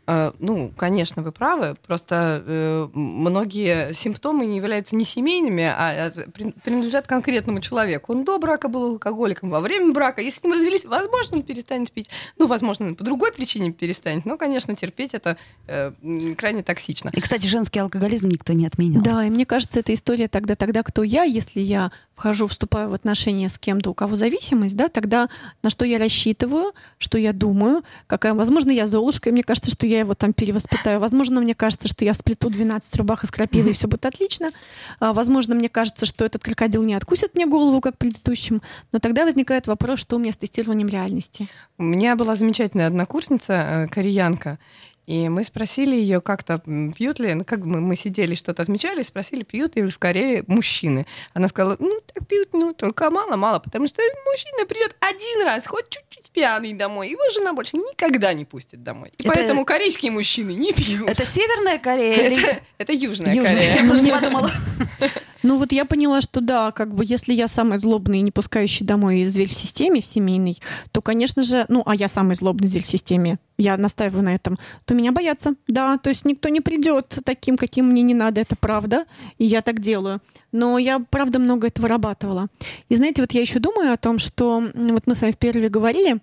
Э, 0.08 0.32
Ну, 0.39 0.72
конечно, 0.78 1.22
вы 1.24 1.32
правы. 1.32 1.76
Просто 1.88 2.44
э, 2.46 2.88
многие 2.94 3.94
симптомы 3.94 4.46
не 4.46 4.58
являются 4.58 4.96
не 4.96 5.04
семейными, 5.06 5.63
а 5.63 6.10
э, 6.10 6.12
при- 6.12 6.52
принадлежат 6.63 7.08
конкретному 7.08 7.60
человеку. 7.62 8.13
Он 8.13 8.24
до 8.24 8.38
брака 8.38 8.68
был 8.68 8.91
алкоголиком, 8.94 9.50
во 9.50 9.60
время 9.62 9.94
брака. 9.94 10.22
Если 10.22 10.39
с 10.39 10.44
ним 10.44 10.54
развелись, 10.54 10.86
возможно, 10.86 11.38
он 11.38 11.44
перестанет 11.44 11.91
пить. 11.91 12.10
Ну, 12.38 12.48
возможно, 12.48 12.88
он 12.88 12.96
по 12.96 13.04
другой 13.04 13.32
причине 13.32 13.72
перестанет. 13.72 14.26
Но, 14.26 14.38
конечно, 14.38 14.76
терпеть 14.76 15.13
это 15.13 15.38
э, 15.68 15.91
крайне 16.38 16.62
токсично. 16.63 17.10
И, 17.13 17.22
кстати, 17.22 17.48
женский 17.48 17.80
алкоголизм 17.80 18.28
никто 18.30 18.54
не 18.54 18.68
отменял. 18.68 19.02
Да, 19.02 19.26
и 19.26 19.30
мне 19.30 19.46
кажется, 19.46 19.80
эта 19.80 19.94
история 19.94 20.28
тогда, 20.28 20.56
тогда 20.56 20.84
кто 20.84 21.04
я, 21.04 21.24
если 21.24 21.62
я 21.62 21.91
вхожу, 22.15 22.47
вступаю 22.47 22.89
в 22.89 22.93
отношения 22.93 23.49
с 23.49 23.60
кем-то, 23.60 23.91
у 23.91 23.93
кого 23.93 24.15
зависимость, 24.15 24.75
да, 24.75 24.88
тогда 24.88 25.30
на 25.62 25.69
что 25.69 25.86
я 25.86 25.99
рассчитываю, 25.99 26.73
что 26.97 27.17
я 27.17 27.34
думаю, 27.34 27.84
какая, 28.08 28.34
возможно, 28.34 28.71
я 28.71 28.88
Золушка, 28.88 29.30
и 29.30 29.32
мне 29.32 29.43
кажется, 29.43 29.71
что 29.71 29.86
я 29.86 29.99
его 29.99 30.13
там 30.13 30.34
перевоспитаю, 30.34 30.99
возможно, 30.99 31.41
мне 31.41 31.54
кажется, 31.54 31.88
что 31.88 32.06
я 32.06 32.13
сплету 32.13 32.49
12 32.49 32.95
рубах 32.95 33.23
из 33.23 33.32
крапивы, 33.32 33.71
и 33.71 33.73
все 33.73 33.88
будет 33.88 34.06
отлично, 34.06 34.51
А, 34.99 35.13
возможно, 35.13 35.56
мне 35.56 35.69
кажется, 35.69 36.06
что 36.06 36.25
этот 36.25 36.43
крокодил 36.43 36.84
не 36.84 36.93
откусит 36.93 37.36
мне 37.36 37.45
голову, 37.45 37.82
как 37.82 37.97
предыдущим, 37.97 38.62
но 38.91 38.99
тогда 38.99 39.25
возникает 39.25 39.67
вопрос, 39.67 39.99
что 39.99 40.15
у 40.15 40.19
меня 40.19 40.32
с 40.32 40.38
тестированием 40.38 40.88
реальности. 40.88 41.49
У 41.78 41.84
меня 41.84 42.15
была 42.15 42.36
замечательная 42.36 42.88
однокурсница, 42.88 43.54
э, 43.54 43.88
кореянка, 43.88 44.58
и 45.08 45.30
мы 45.30 45.44
спросили 45.44 45.96
ее 45.96 46.22
как-то, 46.22 46.60
пьют 46.96 47.20
ли, 47.20 47.34
ну, 47.34 47.44
как 47.44 47.60
мы, 47.60 47.82
мы 47.82 47.96
сидели, 47.96 48.36
что-то 48.36 48.63
отмечали, 48.63 49.04
спросили, 49.04 49.44
пьют 49.44 49.76
ли 49.76 49.88
в 49.88 50.00
Корее 50.00 50.44
мужчины. 50.48 51.06
Она 51.34 51.48
сказала, 51.48 51.78
ну, 51.80 52.02
так 52.13 52.28
пьют, 52.28 52.50
ну, 52.54 52.74
только 52.74 53.10
мало-мало, 53.12 53.60
потому 53.60 53.88
что 53.88 54.02
мужчина 54.32 54.65
придет 54.65 54.96
один 55.00 55.46
раз, 55.46 55.68
хоть 55.68 55.89
чуть-чуть 55.89 56.32
пьяный 56.32 56.74
домой, 56.74 57.10
его 57.10 57.22
жена 57.34 57.54
больше 57.54 57.78
никогда 57.78 58.34
не 58.34 58.46
пустит 58.46 58.84
домой. 58.84 59.12
И 59.18 59.24
Это- 59.24 59.34
поэтому 59.34 59.65
корейские 59.65 60.12
мужчины 60.12 60.52
не 60.52 60.74
пьют. 60.74 61.08
Это 61.08 61.26
Северная 61.26 61.78
Корея 61.78 62.30
или... 62.30 62.44
Это, 62.44 62.60
это 62.80 62.94
Южная, 62.94 63.34
Южная. 63.34 63.54
Корея. 63.56 63.82
Я 63.82 63.88
просто 63.88 64.10
подумала. 64.10 64.52
Ну 65.46 65.60
вот 65.60 65.72
я 65.72 65.86
поняла, 65.86 66.22
что 66.22 66.42
да, 66.42 66.72
как 66.72 66.96
бы 66.96 67.06
если 67.06 67.32
я 67.32 67.48
самый 67.48 67.78
злобный 67.78 68.18
и 68.18 68.22
не 68.22 68.32
пускающий 68.32 68.84
домой 68.84 69.26
зверь 69.26 69.48
в 69.48 69.52
системе, 69.52 70.02
в 70.02 70.06
семейной, 70.06 70.60
то, 70.92 71.04
конечно 71.04 71.44
же, 71.44 71.66
ну, 71.70 71.84
а 71.86 71.94
я 71.94 72.08
самый 72.08 72.36
злобный 72.36 72.68
зверь 72.68 72.82
в 72.82 72.88
системе, 72.88 73.38
я 73.60 73.78
настаиваю 73.78 74.24
на 74.24 74.34
этом, 74.34 74.58
то 74.86 74.96
меня 74.96 75.12
боятся. 75.12 75.54
Да, 75.68 76.00
то 76.00 76.10
есть 76.10 76.26
никто 76.26 76.50
не 76.50 76.62
придет 76.62 77.20
таким, 77.24 77.58
каким 77.58 77.86
мне 77.86 78.02
не 78.02 78.16
надо, 78.16 78.42
это 78.42 78.56
правда, 78.56 79.06
и 79.38 79.46
я 79.46 79.62
так 79.62 79.82
делаю. 79.82 80.20
Но 80.56 80.78
я, 80.78 81.00
правда, 81.00 81.38
много 81.38 81.68
этого 81.68 81.84
вырабатывала. 81.86 82.48
И 82.88 82.96
знаете, 82.96 83.22
вот 83.22 83.34
я 83.34 83.41
еще 83.41 83.60
думаю 83.60 83.91
о 83.91 83.98
том, 83.98 84.20
что 84.20 84.63
вот 84.74 85.04
мы 85.06 85.15
с 85.15 85.22
вами 85.22 85.34
в 85.34 85.38
первые 85.38 85.70
говорили, 85.70 86.20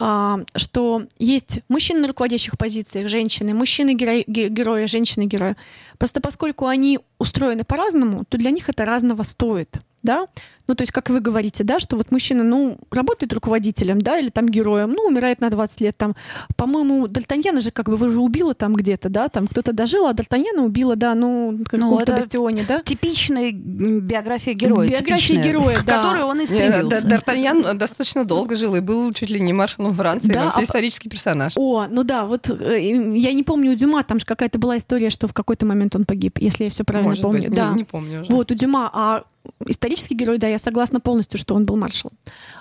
а, 0.00 0.40
что 0.56 1.02
есть 1.20 1.60
мужчины 1.68 2.00
на 2.00 2.08
руководящих 2.08 2.58
позициях, 2.58 3.08
женщины, 3.08 3.54
мужчины 3.54 3.94
герои, 3.94 4.24
ге- 4.26 4.48
герои, 4.48 4.86
женщины 4.86 5.26
герои. 5.26 5.54
Просто 5.96 6.20
поскольку 6.20 6.66
они 6.66 6.98
устроены 7.18 7.62
по-разному, 7.62 8.24
то 8.28 8.36
для 8.36 8.50
них 8.50 8.68
это 8.68 8.84
разного 8.84 9.22
стоит. 9.22 9.76
Да? 10.02 10.26
Ну, 10.68 10.74
то 10.74 10.82
есть, 10.82 10.92
как 10.92 11.08
вы 11.10 11.20
говорите, 11.20 11.64
да, 11.64 11.80
что 11.80 11.96
вот 11.96 12.12
мужчина, 12.12 12.44
ну, 12.44 12.76
работает 12.90 13.32
руководителем, 13.32 14.00
да, 14.00 14.18
или 14.18 14.28
там 14.28 14.48
героем, 14.48 14.92
ну, 14.92 15.06
умирает 15.06 15.40
на 15.40 15.48
20 15.50 15.80
лет, 15.80 15.96
там, 15.96 16.14
по-моему, 16.56 17.06
Д'Артаньяна 17.06 17.60
же 17.62 17.70
как 17.70 17.86
бы 17.88 17.96
вы 17.96 18.10
же 18.10 18.20
убила 18.20 18.54
там 18.54 18.74
где-то, 18.74 19.08
да, 19.08 19.28
там 19.28 19.46
кто-то 19.48 19.72
дожил, 19.72 20.06
а 20.06 20.12
Д'Артаньяна 20.12 20.60
убила, 20.60 20.94
да, 20.94 21.14
ну, 21.14 21.50
в 21.52 21.64
каком-то 21.64 22.02
это 22.02 22.12
бастионе, 22.12 22.64
да. 22.68 22.80
Типичная 22.82 23.50
биография 23.52 24.54
героя. 24.54 24.88
Биография 24.88 25.16
типичная, 25.16 25.44
героя, 25.44 25.78
да. 25.86 25.96
которой 26.02 26.22
он 26.22 26.36
и 26.38 26.40
Не, 26.40 26.46
стремился. 26.46 27.06
Д'Артаньян 27.08 27.74
достаточно 27.74 28.24
долго 28.24 28.54
жил 28.54 28.76
и 28.76 28.80
был 28.80 29.12
чуть 29.12 29.30
ли 29.30 29.40
не 29.40 29.52
маршалом 29.52 29.94
Франции, 29.94 30.32
Да, 30.32 30.44
вообще 30.44 30.60
а- 30.60 30.64
исторический 30.64 31.08
персонаж. 31.08 31.54
О, 31.56 31.86
ну 31.88 32.04
да, 32.04 32.26
вот 32.26 32.50
э, 32.50 32.78
я 33.14 33.32
не 33.32 33.42
помню 33.42 33.72
у 33.72 33.74
Дюма, 33.74 34.02
там 34.04 34.20
же 34.20 34.26
какая-то 34.26 34.58
была 34.58 34.76
история, 34.78 35.10
что 35.10 35.28
в 35.28 35.32
какой-то 35.32 35.66
момент 35.66 35.96
он 35.96 36.04
погиб, 36.04 36.38
если 36.38 36.64
я 36.64 36.70
все 36.70 36.84
правильно 36.84 37.10
Может 37.10 37.22
помню. 37.22 37.40
быть, 37.40 37.50
не- 37.50 37.56
да. 37.56 37.72
не 37.74 37.84
помню 37.84 38.20
уже. 38.22 38.30
Вот 38.30 38.50
у 38.50 38.54
Дюма, 38.54 38.90
а 38.92 39.24
исторический 39.66 40.14
герой, 40.14 40.38
да, 40.38 40.48
я 40.48 40.58
согласна 40.58 41.00
полностью, 41.00 41.38
что 41.38 41.54
он 41.54 41.64
был 41.64 41.76
маршалом. 41.76 42.16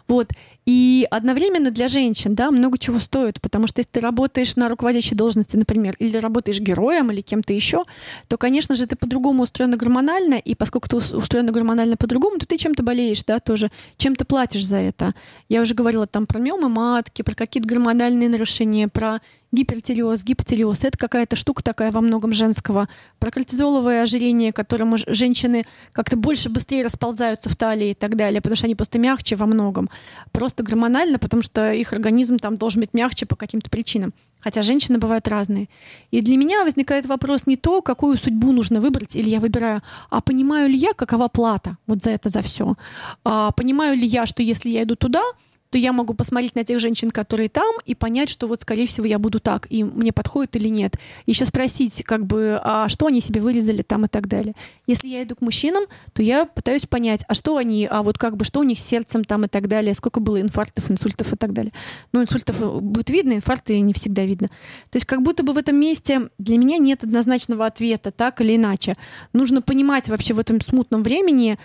Вот. 0.07 0.31
И 0.67 1.07
одновременно 1.11 1.71
для 1.71 1.87
женщин, 1.87 2.35
да, 2.35 2.51
много 2.51 2.77
чего 2.77 2.99
стоит, 2.99 3.39
потому 3.39 3.67
что 3.67 3.79
если 3.79 3.89
ты 3.89 3.99
работаешь 4.01 4.57
на 4.57 4.67
руководящей 4.67 5.15
должности, 5.15 5.55
например, 5.55 5.95
или 5.97 6.17
работаешь 6.17 6.59
героем 6.59 7.09
или 7.09 7.21
кем-то 7.21 7.53
еще, 7.53 7.85
то, 8.27 8.37
конечно 8.37 8.75
же, 8.75 8.85
ты 8.85 8.97
по-другому 8.97 9.43
устроена 9.43 9.77
гормонально, 9.77 10.33
и 10.33 10.55
поскольку 10.55 10.89
ты 10.89 10.97
устроена 10.97 11.53
гормонально 11.53 11.95
по-другому, 11.95 12.37
то 12.37 12.45
ты 12.45 12.57
чем-то 12.57 12.83
болеешь, 12.83 13.23
да, 13.23 13.39
тоже, 13.39 13.71
чем 13.95 14.13
ты 14.17 14.25
платишь 14.25 14.65
за 14.65 14.75
это. 14.75 15.13
Я 15.47 15.61
уже 15.61 15.73
говорила 15.73 16.05
там 16.05 16.25
про 16.25 16.39
миомы 16.39 16.67
матки, 16.67 17.21
про 17.21 17.33
какие-то 17.33 17.69
гормональные 17.69 18.27
нарушения, 18.27 18.89
про 18.89 19.21
гипертиреоз, 19.51 20.23
гипотиреоз. 20.23 20.83
Это 20.83 20.97
какая-то 20.97 21.35
штука 21.35 21.63
такая 21.63 21.91
во 21.91 22.01
многом 22.01 22.33
женского. 22.33 22.89
Про 23.19 23.31
кортизоловое 23.31 24.03
ожирение, 24.03 24.51
которым 24.51 24.95
женщины 24.97 25.65
как-то 25.93 26.17
больше, 26.17 26.49
быстрее 26.49 26.83
расползаются 26.83 27.49
в 27.49 27.55
талии 27.55 27.91
и 27.91 27.93
так 27.93 28.15
далее, 28.15 28.41
потому 28.41 28.55
что 28.55 28.65
они 28.65 28.75
просто 28.75 28.99
мягче 28.99 29.35
во 29.35 29.45
многом. 29.45 29.89
Просто 30.31 30.56
гормонально, 30.63 31.19
потому 31.19 31.41
что 31.41 31.71
их 31.71 31.93
организм 31.93 32.37
там 32.37 32.55
должен 32.55 32.81
быть 32.81 32.93
мягче 32.93 33.25
по 33.25 33.35
каким-то 33.35 33.69
причинам. 33.69 34.13
Хотя 34.39 34.61
женщины 34.61 34.99
бывают 34.99 35.27
разные. 35.27 35.67
И 36.11 36.21
для 36.21 36.37
меня 36.37 36.63
возникает 36.63 37.05
вопрос 37.05 37.47
не 37.47 37.57
то, 37.57 37.81
какую 37.81 38.17
судьбу 38.17 38.51
нужно 38.51 38.79
выбрать, 38.79 39.15
или 39.15 39.29
я 39.29 39.39
выбираю, 39.39 39.81
а 40.09 40.21
понимаю 40.21 40.69
ли 40.69 40.77
я, 40.77 40.93
какова 40.93 41.27
плата 41.27 41.77
вот 41.87 42.03
за 42.03 42.11
это, 42.11 42.29
за 42.29 42.41
все. 42.41 42.75
А 43.23 43.51
понимаю 43.51 43.97
ли 43.97 44.05
я, 44.05 44.25
что 44.25 44.43
если 44.43 44.69
я 44.69 44.83
иду 44.83 44.95
туда, 44.95 45.23
то 45.69 45.77
я 45.77 45.91
могу 45.93 46.13
посмотреть 46.13 46.55
на 46.55 46.63
тех 46.63 46.79
женщин, 46.79 47.11
которые 47.11 47.49
там, 47.49 47.75
и 47.85 47.95
понять, 47.95 48.29
что 48.29 48.47
вот, 48.47 48.61
скорее 48.61 48.87
всего, 48.87 49.05
я 49.05 49.19
буду 49.19 49.39
так, 49.39 49.67
и 49.69 49.83
мне 49.83 50.11
подходит 50.11 50.55
или 50.55 50.69
нет. 50.69 50.95
Еще 51.25 51.45
спросить, 51.45 52.03
как 52.03 52.25
бы, 52.25 52.59
а 52.63 52.89
что 52.89 53.07
они 53.07 53.21
себе 53.21 53.41
вырезали 53.41 53.81
там 53.81 54.05
и 54.05 54.07
так 54.07 54.27
далее. 54.27 54.53
Если 54.85 55.07
я 55.07 55.23
иду 55.23 55.35
к 55.35 55.41
мужчинам, 55.41 55.83
то 56.13 56.23
я 56.23 56.45
пытаюсь 56.45 56.85
понять, 56.85 57.23
а 57.27 57.33
что 57.33 57.57
они, 57.57 57.87
а 57.89 58.03
вот 58.03 58.17
как 58.17 58.37
бы, 58.37 58.45
что 58.45 58.59
у 58.61 58.63
них 58.63 58.79
с 58.79 58.83
сердцем 58.83 59.23
там 59.23 59.45
и 59.45 59.47
так 59.47 59.67
далее, 59.67 59.93
сколько 59.93 60.19
было 60.19 60.41
инфарктов, 60.41 60.89
инсультов 60.89 61.33
и 61.33 61.35
так 61.35 61.53
далее. 61.53 61.73
Ну, 62.13 62.23
инсультов 62.23 62.61
э, 62.61 62.79
будет 62.79 63.09
видно, 63.09 63.33
инфаркты 63.33 63.79
не 63.79 63.93
всегда 63.93 64.23
видно. 64.23 64.47
То 64.89 64.95
есть 64.95 65.05
как 65.05 65.21
будто 65.21 65.43
бы 65.43 65.53
в 65.53 65.57
этом 65.57 65.75
месте 65.75 66.29
для 66.37 66.57
меня 66.57 66.77
нет 66.77 67.03
однозначного 67.03 67.65
ответа, 67.65 68.11
так 68.11 68.41
или 68.41 68.55
иначе. 68.55 68.95
Нужно 69.33 69.61
понимать 69.61 70.09
вообще 70.09 70.33
в 70.33 70.39
этом 70.39 70.61
смутном 70.61 71.03
времени, 71.03 71.57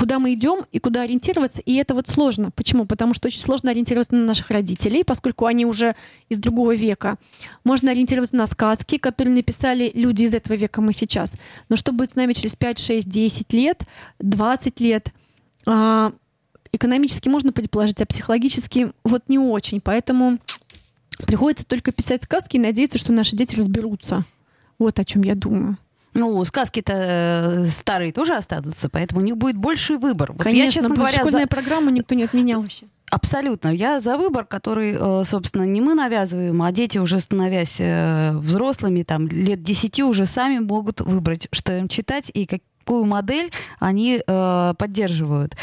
куда 0.00 0.18
мы 0.18 0.32
идем 0.32 0.64
и 0.72 0.78
куда 0.78 1.02
ориентироваться. 1.02 1.60
И 1.60 1.74
это 1.74 1.92
вот 1.92 2.08
сложно. 2.08 2.50
Почему? 2.52 2.86
Потому 2.86 3.12
что 3.12 3.28
очень 3.28 3.40
сложно 3.40 3.70
ориентироваться 3.70 4.14
на 4.14 4.24
наших 4.24 4.50
родителей, 4.50 5.04
поскольку 5.04 5.44
они 5.44 5.66
уже 5.66 5.94
из 6.30 6.38
другого 6.38 6.74
века. 6.74 7.18
Можно 7.64 7.90
ориентироваться 7.90 8.34
на 8.34 8.46
сказки, 8.46 8.96
которые 8.96 9.34
написали 9.34 9.92
люди 9.92 10.22
из 10.22 10.32
этого 10.32 10.56
века, 10.56 10.80
мы 10.80 10.94
сейчас. 10.94 11.36
Но 11.68 11.76
что 11.76 11.92
будет 11.92 12.12
с 12.12 12.14
нами 12.14 12.32
через 12.32 12.56
5, 12.56 12.78
6, 12.78 13.08
10 13.10 13.52
лет, 13.52 13.82
20 14.20 14.80
лет? 14.80 15.12
А, 15.66 16.12
экономически 16.72 17.28
можно 17.28 17.52
предположить, 17.52 18.00
а 18.00 18.06
психологически 18.06 18.92
вот 19.04 19.24
не 19.28 19.38
очень. 19.38 19.82
Поэтому 19.82 20.38
приходится 21.26 21.66
только 21.66 21.92
писать 21.92 22.22
сказки 22.22 22.56
и 22.56 22.60
надеяться, 22.60 22.96
что 22.96 23.12
наши 23.12 23.36
дети 23.36 23.54
разберутся. 23.54 24.24
Вот 24.78 24.98
о 24.98 25.04
чем 25.04 25.24
я 25.24 25.34
думаю. 25.34 25.76
Ну, 26.14 26.44
сказки-то 26.44 26.92
э, 26.92 27.64
старые 27.66 28.12
тоже 28.12 28.34
останутся, 28.34 28.88
поэтому 28.88 29.20
у 29.20 29.24
них 29.24 29.36
будет 29.36 29.56
больший 29.56 29.96
выбор. 29.96 30.32
Вот 30.32 30.42
Конечно, 30.42 30.64
я, 30.64 30.70
честно 30.70 30.94
говоря, 30.94 31.18
школьная 31.18 31.42
за... 31.42 31.48
программа 31.48 31.90
никто 31.90 32.14
не 32.14 32.24
отменял 32.24 32.62
вообще. 32.62 32.86
Абсолютно. 33.10 33.68
Я 33.68 34.00
за 34.00 34.16
выбор, 34.16 34.44
который, 34.44 34.96
э, 34.98 35.24
собственно, 35.24 35.64
не 35.64 35.80
мы 35.80 35.94
навязываем, 35.94 36.60
а 36.62 36.72
дети, 36.72 36.98
уже 36.98 37.20
становясь 37.20 37.76
э, 37.80 38.32
взрослыми, 38.34 39.02
там, 39.02 39.28
лет 39.28 39.62
десяти 39.62 40.02
уже 40.02 40.26
сами 40.26 40.58
могут 40.58 41.00
выбрать, 41.00 41.48
что 41.52 41.76
им 41.76 41.88
читать 41.88 42.30
и 42.32 42.46
какую 42.46 43.04
модель 43.04 43.50
они 43.78 44.20
поддерживают. 44.26 45.56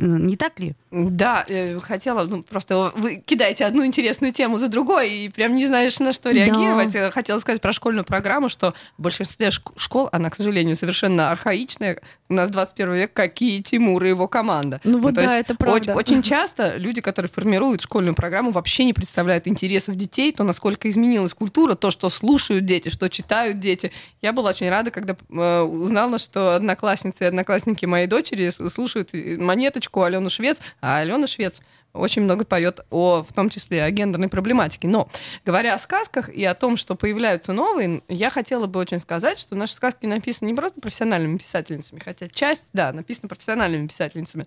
Не 0.00 0.36
так 0.36 0.58
ли? 0.60 0.74
Да, 0.90 1.46
хотела, 1.82 2.24
ну, 2.24 2.42
просто 2.42 2.92
вы 2.96 3.16
кидаете 3.24 3.64
одну 3.64 3.84
интересную 3.84 4.32
тему 4.32 4.58
за 4.58 4.68
другой, 4.68 5.10
и 5.10 5.28
прям 5.28 5.54
не 5.54 5.66
знаешь, 5.66 5.98
на 6.00 6.12
что 6.12 6.30
реагировать. 6.30 6.92
Да. 6.92 7.10
Хотела 7.10 7.38
сказать 7.38 7.60
про 7.60 7.72
школьную 7.72 8.04
программу, 8.04 8.48
что 8.48 8.74
в 8.98 9.02
большинстве 9.02 9.50
школ, 9.50 10.08
она, 10.12 10.30
к 10.30 10.36
сожалению, 10.36 10.76
совершенно 10.76 11.30
архаичная. 11.30 12.00
У 12.28 12.34
нас 12.34 12.50
21 12.50 12.94
век, 12.94 13.12
какие 13.12 13.60
Тимур 13.60 14.02
и 14.04 14.08
его 14.08 14.26
команда. 14.28 14.80
Ну 14.84 14.98
вот 15.00 15.14
ну, 15.14 15.22
да, 15.22 15.38
это 15.38 15.54
правда. 15.54 15.94
Очень, 15.94 16.18
очень 16.18 16.22
часто 16.22 16.76
люди, 16.76 17.00
которые 17.00 17.30
формируют 17.30 17.82
школьную 17.82 18.14
программу, 18.14 18.50
вообще 18.50 18.84
не 18.84 18.92
представляют 18.92 19.46
интересов 19.46 19.96
детей, 19.96 20.32
то, 20.32 20.44
насколько 20.44 20.88
изменилась 20.88 21.34
культура, 21.34 21.74
то, 21.74 21.90
что 21.90 22.08
слушают 22.08 22.64
дети, 22.64 22.88
что 22.88 23.08
читают 23.08 23.58
дети. 23.58 23.92
Я 24.22 24.32
была 24.32 24.50
очень 24.50 24.68
рада, 24.68 24.90
когда 24.90 25.16
э, 25.28 25.62
узнала, 25.62 26.18
что 26.18 26.54
одноклассницы 26.54 27.24
и 27.24 27.26
одноклассники 27.26 27.84
моей 27.84 28.06
дочери 28.06 28.50
слушают 28.68 29.10
монеточку 29.12 29.89
Алену 29.98 30.30
Швец, 30.30 30.60
а 30.80 30.98
Алена 30.98 31.26
Швец 31.26 31.60
очень 31.92 32.22
много 32.22 32.44
поет 32.44 32.80
о, 32.90 33.22
в 33.22 33.32
том 33.32 33.48
числе, 33.48 33.82
о 33.82 33.90
гендерной 33.90 34.28
проблематике. 34.28 34.88
Но, 34.88 35.08
говоря 35.44 35.74
о 35.74 35.78
сказках 35.78 36.28
и 36.28 36.44
о 36.44 36.54
том, 36.54 36.76
что 36.76 36.94
появляются 36.94 37.52
новые, 37.52 38.02
я 38.08 38.30
хотела 38.30 38.66
бы 38.66 38.78
очень 38.78 39.00
сказать, 39.00 39.38
что 39.38 39.56
наши 39.56 39.74
сказки 39.74 40.06
написаны 40.06 40.48
не 40.48 40.54
просто 40.54 40.80
профессиональными 40.80 41.38
писательницами, 41.38 41.98
хотя 41.98 42.28
часть, 42.28 42.64
да, 42.72 42.92
написана 42.92 43.28
профессиональными 43.28 43.88
писательницами. 43.88 44.46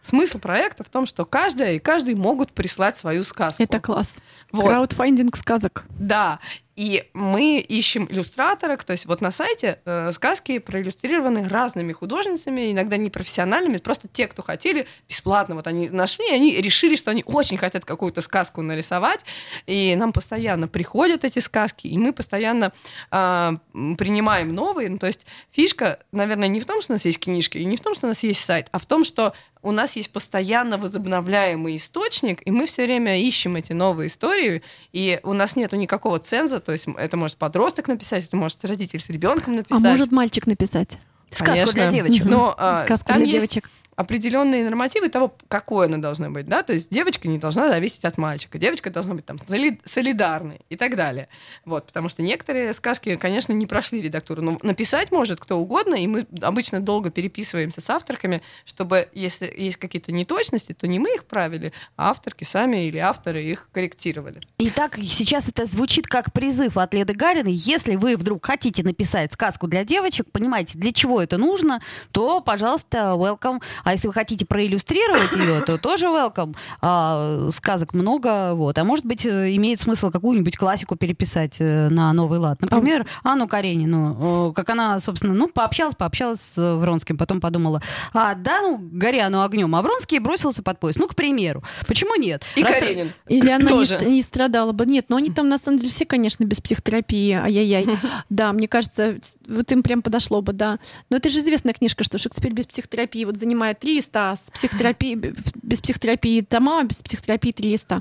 Смысл 0.00 0.38
проекта 0.38 0.82
в 0.82 0.88
том, 0.88 1.04
что 1.04 1.24
каждая 1.24 1.74
и 1.74 1.78
каждый 1.78 2.14
могут 2.14 2.52
прислать 2.52 2.96
свою 2.96 3.22
сказку. 3.22 3.62
Это 3.62 3.80
класс. 3.80 4.20
Вот. 4.50 4.66
Краудфандинг 4.66 5.36
сказок. 5.36 5.84
Да. 5.90 6.40
И 6.80 7.04
мы 7.12 7.58
ищем 7.58 8.06
иллюстраторок, 8.08 8.84
то 8.84 8.92
есть 8.92 9.04
вот 9.04 9.20
на 9.20 9.30
сайте 9.30 9.80
э, 9.84 10.10
сказки 10.12 10.58
проиллюстрированы 10.58 11.46
разными 11.46 11.92
художницами, 11.92 12.72
иногда 12.72 12.96
не 12.96 13.10
профессиональными, 13.10 13.76
просто 13.76 14.08
те, 14.08 14.26
кто 14.26 14.40
хотели 14.40 14.86
бесплатно, 15.06 15.56
вот 15.56 15.66
они 15.66 15.90
нашли, 15.90 16.30
они 16.30 16.58
решили, 16.58 16.96
что 16.96 17.10
они 17.10 17.22
очень 17.26 17.58
хотят 17.58 17.84
какую-то 17.84 18.22
сказку 18.22 18.62
нарисовать, 18.62 19.26
и 19.66 19.94
нам 19.94 20.14
постоянно 20.14 20.68
приходят 20.68 21.22
эти 21.22 21.38
сказки, 21.40 21.86
и 21.86 21.98
мы 21.98 22.14
постоянно 22.14 22.72
э, 23.10 23.52
принимаем 23.98 24.54
новые, 24.54 24.88
ну, 24.88 24.96
то 24.96 25.06
есть 25.06 25.26
фишка, 25.50 25.98
наверное, 26.12 26.48
не 26.48 26.60
в 26.60 26.64
том, 26.64 26.80
что 26.80 26.92
у 26.92 26.94
нас 26.94 27.04
есть 27.04 27.20
книжки, 27.20 27.58
и 27.58 27.66
не 27.66 27.76
в 27.76 27.80
том, 27.80 27.92
что 27.92 28.06
у 28.06 28.08
нас 28.08 28.22
есть 28.22 28.42
сайт, 28.42 28.68
а 28.72 28.78
в 28.78 28.86
том, 28.86 29.04
что 29.04 29.34
у 29.62 29.72
нас 29.72 29.96
есть 29.96 30.10
постоянно 30.10 30.78
возобновляемый 30.78 31.76
источник, 31.76 32.46
и 32.46 32.50
мы 32.50 32.66
все 32.66 32.84
время 32.84 33.20
ищем 33.20 33.56
эти 33.56 33.72
новые 33.72 34.08
истории, 34.08 34.62
и 34.92 35.20
у 35.22 35.32
нас 35.32 35.56
нету 35.56 35.76
никакого 35.76 36.18
ценза, 36.18 36.60
то 36.60 36.72
есть 36.72 36.88
это 36.96 37.16
может 37.16 37.36
подросток 37.36 37.88
написать, 37.88 38.24
это 38.24 38.36
может 38.36 38.64
родитель 38.64 39.00
с 39.00 39.08
ребенком 39.08 39.56
написать. 39.56 39.84
А 39.84 39.88
может 39.88 40.12
мальчик 40.12 40.46
написать? 40.46 40.98
Сказку 41.30 41.54
Конечно. 41.54 41.72
для 41.72 41.90
девочек. 41.90 42.24
Но 42.24 42.54
а, 42.58 42.84
Сказку 42.84 43.08
там 43.08 43.18
для 43.18 43.26
есть 43.26 43.38
девочек 43.38 43.70
определенные 44.00 44.64
нормативы 44.64 45.08
того, 45.08 45.34
какой 45.48 45.86
она 45.86 45.98
должна 45.98 46.30
быть, 46.30 46.46
да, 46.46 46.62
то 46.62 46.72
есть 46.72 46.90
девочка 46.90 47.28
не 47.28 47.38
должна 47.38 47.68
зависеть 47.68 48.04
от 48.04 48.16
мальчика, 48.16 48.58
девочка 48.58 48.90
должна 48.90 49.14
быть 49.14 49.26
там 49.26 49.38
солидарной 49.84 50.60
и 50.70 50.76
так 50.76 50.96
далее, 50.96 51.28
вот, 51.64 51.86
потому 51.86 52.08
что 52.08 52.22
некоторые 52.22 52.72
сказки, 52.72 53.16
конечно, 53.16 53.52
не 53.52 53.66
прошли 53.66 54.00
редактуру, 54.00 54.42
но 54.42 54.58
написать 54.62 55.12
может 55.12 55.38
кто 55.40 55.58
угодно, 55.58 55.94
и 55.96 56.06
мы 56.06 56.26
обычно 56.40 56.80
долго 56.80 57.10
переписываемся 57.10 57.80
с 57.80 57.90
авторками, 57.90 58.42
чтобы, 58.64 59.08
если 59.12 59.52
есть 59.54 59.76
какие-то 59.76 60.12
неточности, 60.12 60.72
то 60.72 60.88
не 60.88 60.98
мы 60.98 61.14
их 61.14 61.24
правили, 61.24 61.72
а 61.96 62.10
авторки 62.10 62.44
сами 62.44 62.86
или 62.86 62.98
авторы 62.98 63.44
их 63.44 63.68
корректировали. 63.72 64.40
Итак, 64.58 64.96
сейчас 64.96 65.48
это 65.48 65.66
звучит 65.66 66.06
как 66.06 66.32
призыв 66.32 66.78
от 66.78 66.94
Леды 66.94 67.12
Гариной, 67.12 67.52
если 67.52 67.96
вы 67.96 68.16
вдруг 68.16 68.46
хотите 68.46 68.82
написать 68.82 69.32
сказку 69.32 69.66
для 69.66 69.84
девочек, 69.84 70.26
понимаете, 70.32 70.78
для 70.78 70.92
чего 70.92 71.20
это 71.20 71.36
нужно, 71.36 71.82
то, 72.12 72.40
пожалуйста, 72.40 73.14
welcome. 73.16 73.60
А 73.90 73.92
если 73.92 74.06
вы 74.06 74.12
хотите 74.12 74.46
проиллюстрировать 74.46 75.34
ее, 75.34 75.62
то 75.62 75.76
тоже 75.76 76.06
welcome. 76.06 76.56
А, 76.80 77.48
сказок 77.50 77.92
много, 77.92 78.54
вот. 78.54 78.78
А 78.78 78.84
может 78.84 79.04
быть, 79.04 79.26
э, 79.26 79.56
имеет 79.56 79.80
смысл 79.80 80.10
какую-нибудь 80.10 80.56
классику 80.56 80.94
переписать 80.94 81.56
э, 81.58 81.88
на 81.88 82.12
новый 82.12 82.38
лад. 82.38 82.60
Например, 82.60 83.04
Анну 83.24 83.48
Каренину. 83.48 84.52
Как 84.54 84.70
она, 84.70 85.00
собственно, 85.00 85.34
ну, 85.34 85.48
пообщалась, 85.48 85.96
пообщалась 85.96 86.40
с 86.40 86.76
Вронским, 86.76 87.18
потом 87.18 87.40
подумала, 87.40 87.82
а, 88.12 88.34
да, 88.36 88.62
ну, 88.62 88.78
горя 88.78 89.26
оно 89.26 89.42
огнем. 89.42 89.74
А 89.74 89.82
Вронский 89.82 90.20
бросился 90.20 90.62
под 90.62 90.78
поезд. 90.78 91.00
Ну, 91.00 91.08
к 91.08 91.16
примеру. 91.16 91.64
Почему 91.88 92.14
нет? 92.14 92.44
И 92.54 92.62
Раз... 92.62 92.76
Каренин. 92.76 93.12
Или 93.26 93.50
она 93.50 93.66
тоже. 93.66 93.98
не, 94.04 94.12
не 94.12 94.22
страдала 94.22 94.70
бы. 94.70 94.86
Нет, 94.86 95.06
но 95.08 95.16
они 95.16 95.30
там, 95.30 95.48
на 95.48 95.58
самом 95.58 95.78
деле, 95.78 95.90
все, 95.90 96.04
конечно, 96.04 96.44
без 96.44 96.60
психотерапии. 96.60 97.32
Ай-яй-яй. 97.32 97.88
Да, 98.28 98.52
мне 98.52 98.68
кажется, 98.68 99.16
вот 99.48 99.72
им 99.72 99.82
прям 99.82 100.02
подошло 100.02 100.42
бы, 100.42 100.52
да. 100.52 100.78
Но 101.10 101.16
это 101.16 101.28
же 101.28 101.40
известная 101.40 101.74
книжка, 101.74 102.04
что 102.04 102.16
Шекспир 102.16 102.52
без 102.52 102.66
психотерапии 102.66 103.24
вот 103.24 103.36
занимает 103.36 103.69
три 103.74 103.96
листа, 103.96 104.36
с 104.36 104.50
психотерапией, 104.50 105.14
без 105.14 105.80
психотерапии 105.80 106.40
тома, 106.40 106.82
без 106.84 107.02
психотерапии 107.02 107.52
три 107.52 107.72
листа. 107.72 108.00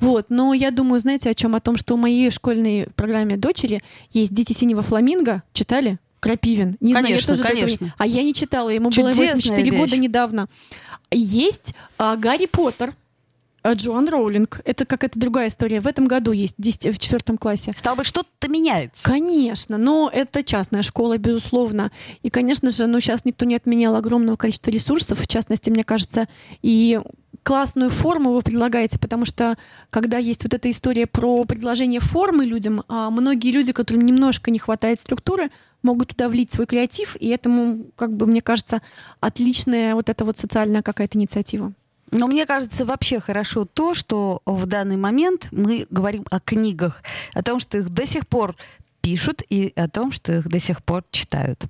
Вот. 0.00 0.26
Но 0.28 0.54
я 0.54 0.70
думаю, 0.70 1.00
знаете, 1.00 1.30
о 1.30 1.34
чем? 1.34 1.54
О 1.54 1.60
том, 1.60 1.76
что 1.76 1.94
у 1.94 1.96
моей 1.96 2.30
школьной 2.30 2.88
программе 2.94 3.36
дочери 3.36 3.82
есть 4.12 4.32
«Дети 4.32 4.52
синего 4.52 4.82
фламинго». 4.82 5.42
Читали? 5.52 5.98
Крапивин. 6.20 6.76
Не 6.80 6.92
конечно, 6.92 7.34
знаю, 7.34 7.54
я 7.54 7.60
тоже 7.60 7.76
конечно. 7.78 7.94
А 7.96 8.06
я 8.06 8.22
не 8.22 8.34
читала, 8.34 8.68
ему 8.68 8.90
Чудесная 8.90 9.14
было 9.14 9.36
84 9.36 9.70
вещь. 9.70 9.80
года 9.80 9.96
недавно. 9.96 10.48
Есть 11.10 11.74
а, 11.98 12.16
Гарри 12.16 12.46
Поттер. 12.46 12.94
А 13.62 13.74
Джоан 13.74 14.08
Роулинг. 14.08 14.60
Это 14.64 14.86
какая-то 14.86 15.18
другая 15.18 15.48
история. 15.48 15.80
В 15.80 15.86
этом 15.86 16.06
году 16.06 16.32
есть 16.32 16.56
в 16.56 16.62
10 16.62 16.94
в 16.94 16.98
четвертом 16.98 17.36
классе. 17.36 17.72
Стало 17.76 17.96
быть, 17.96 18.06
что-то 18.06 18.48
меняется. 18.48 19.04
Конечно, 19.04 19.76
но 19.76 20.10
это 20.12 20.42
частная 20.42 20.82
школа, 20.82 21.18
безусловно. 21.18 21.90
И, 22.22 22.30
конечно 22.30 22.70
же, 22.70 22.86
ну, 22.86 23.00
сейчас 23.00 23.24
никто 23.24 23.44
не 23.44 23.56
отменял 23.56 23.96
огромного 23.96 24.36
количества 24.36 24.70
ресурсов, 24.70 25.20
в 25.20 25.28
частности, 25.28 25.68
мне 25.68 25.84
кажется, 25.84 26.26
и 26.62 27.00
классную 27.42 27.90
форму 27.90 28.32
вы 28.32 28.42
предлагаете, 28.42 28.98
потому 28.98 29.24
что 29.24 29.56
когда 29.90 30.18
есть 30.18 30.42
вот 30.42 30.54
эта 30.54 30.70
история 30.70 31.06
про 31.06 31.44
предложение 31.44 32.00
формы 32.00 32.44
людям, 32.44 32.82
а 32.88 33.10
многие 33.10 33.50
люди, 33.50 33.72
которым 33.72 34.04
немножко 34.04 34.50
не 34.50 34.58
хватает 34.58 35.00
структуры, 35.00 35.50
могут 35.82 36.08
туда 36.10 36.28
влить 36.28 36.52
свой 36.52 36.66
креатив, 36.66 37.16
и 37.18 37.28
этому, 37.28 37.86
как 37.96 38.12
бы, 38.12 38.26
мне 38.26 38.42
кажется, 38.42 38.80
отличная 39.20 39.94
вот 39.94 40.08
эта 40.08 40.24
вот 40.24 40.38
социальная 40.38 40.82
какая-то 40.82 41.18
инициатива. 41.18 41.72
Но 42.10 42.26
мне 42.26 42.46
кажется 42.46 42.84
вообще 42.84 43.20
хорошо 43.20 43.64
то, 43.64 43.94
что 43.94 44.42
в 44.44 44.66
данный 44.66 44.96
момент 44.96 45.48
мы 45.52 45.86
говорим 45.90 46.24
о 46.30 46.40
книгах, 46.40 47.02
о 47.34 47.42
том, 47.42 47.60
что 47.60 47.78
их 47.78 47.90
до 47.90 48.06
сих 48.06 48.26
пор 48.26 48.56
пишут 49.00 49.42
и 49.48 49.72
о 49.76 49.88
том, 49.88 50.12
что 50.12 50.32
их 50.32 50.48
до 50.48 50.58
сих 50.58 50.82
пор 50.82 51.04
читают 51.10 51.66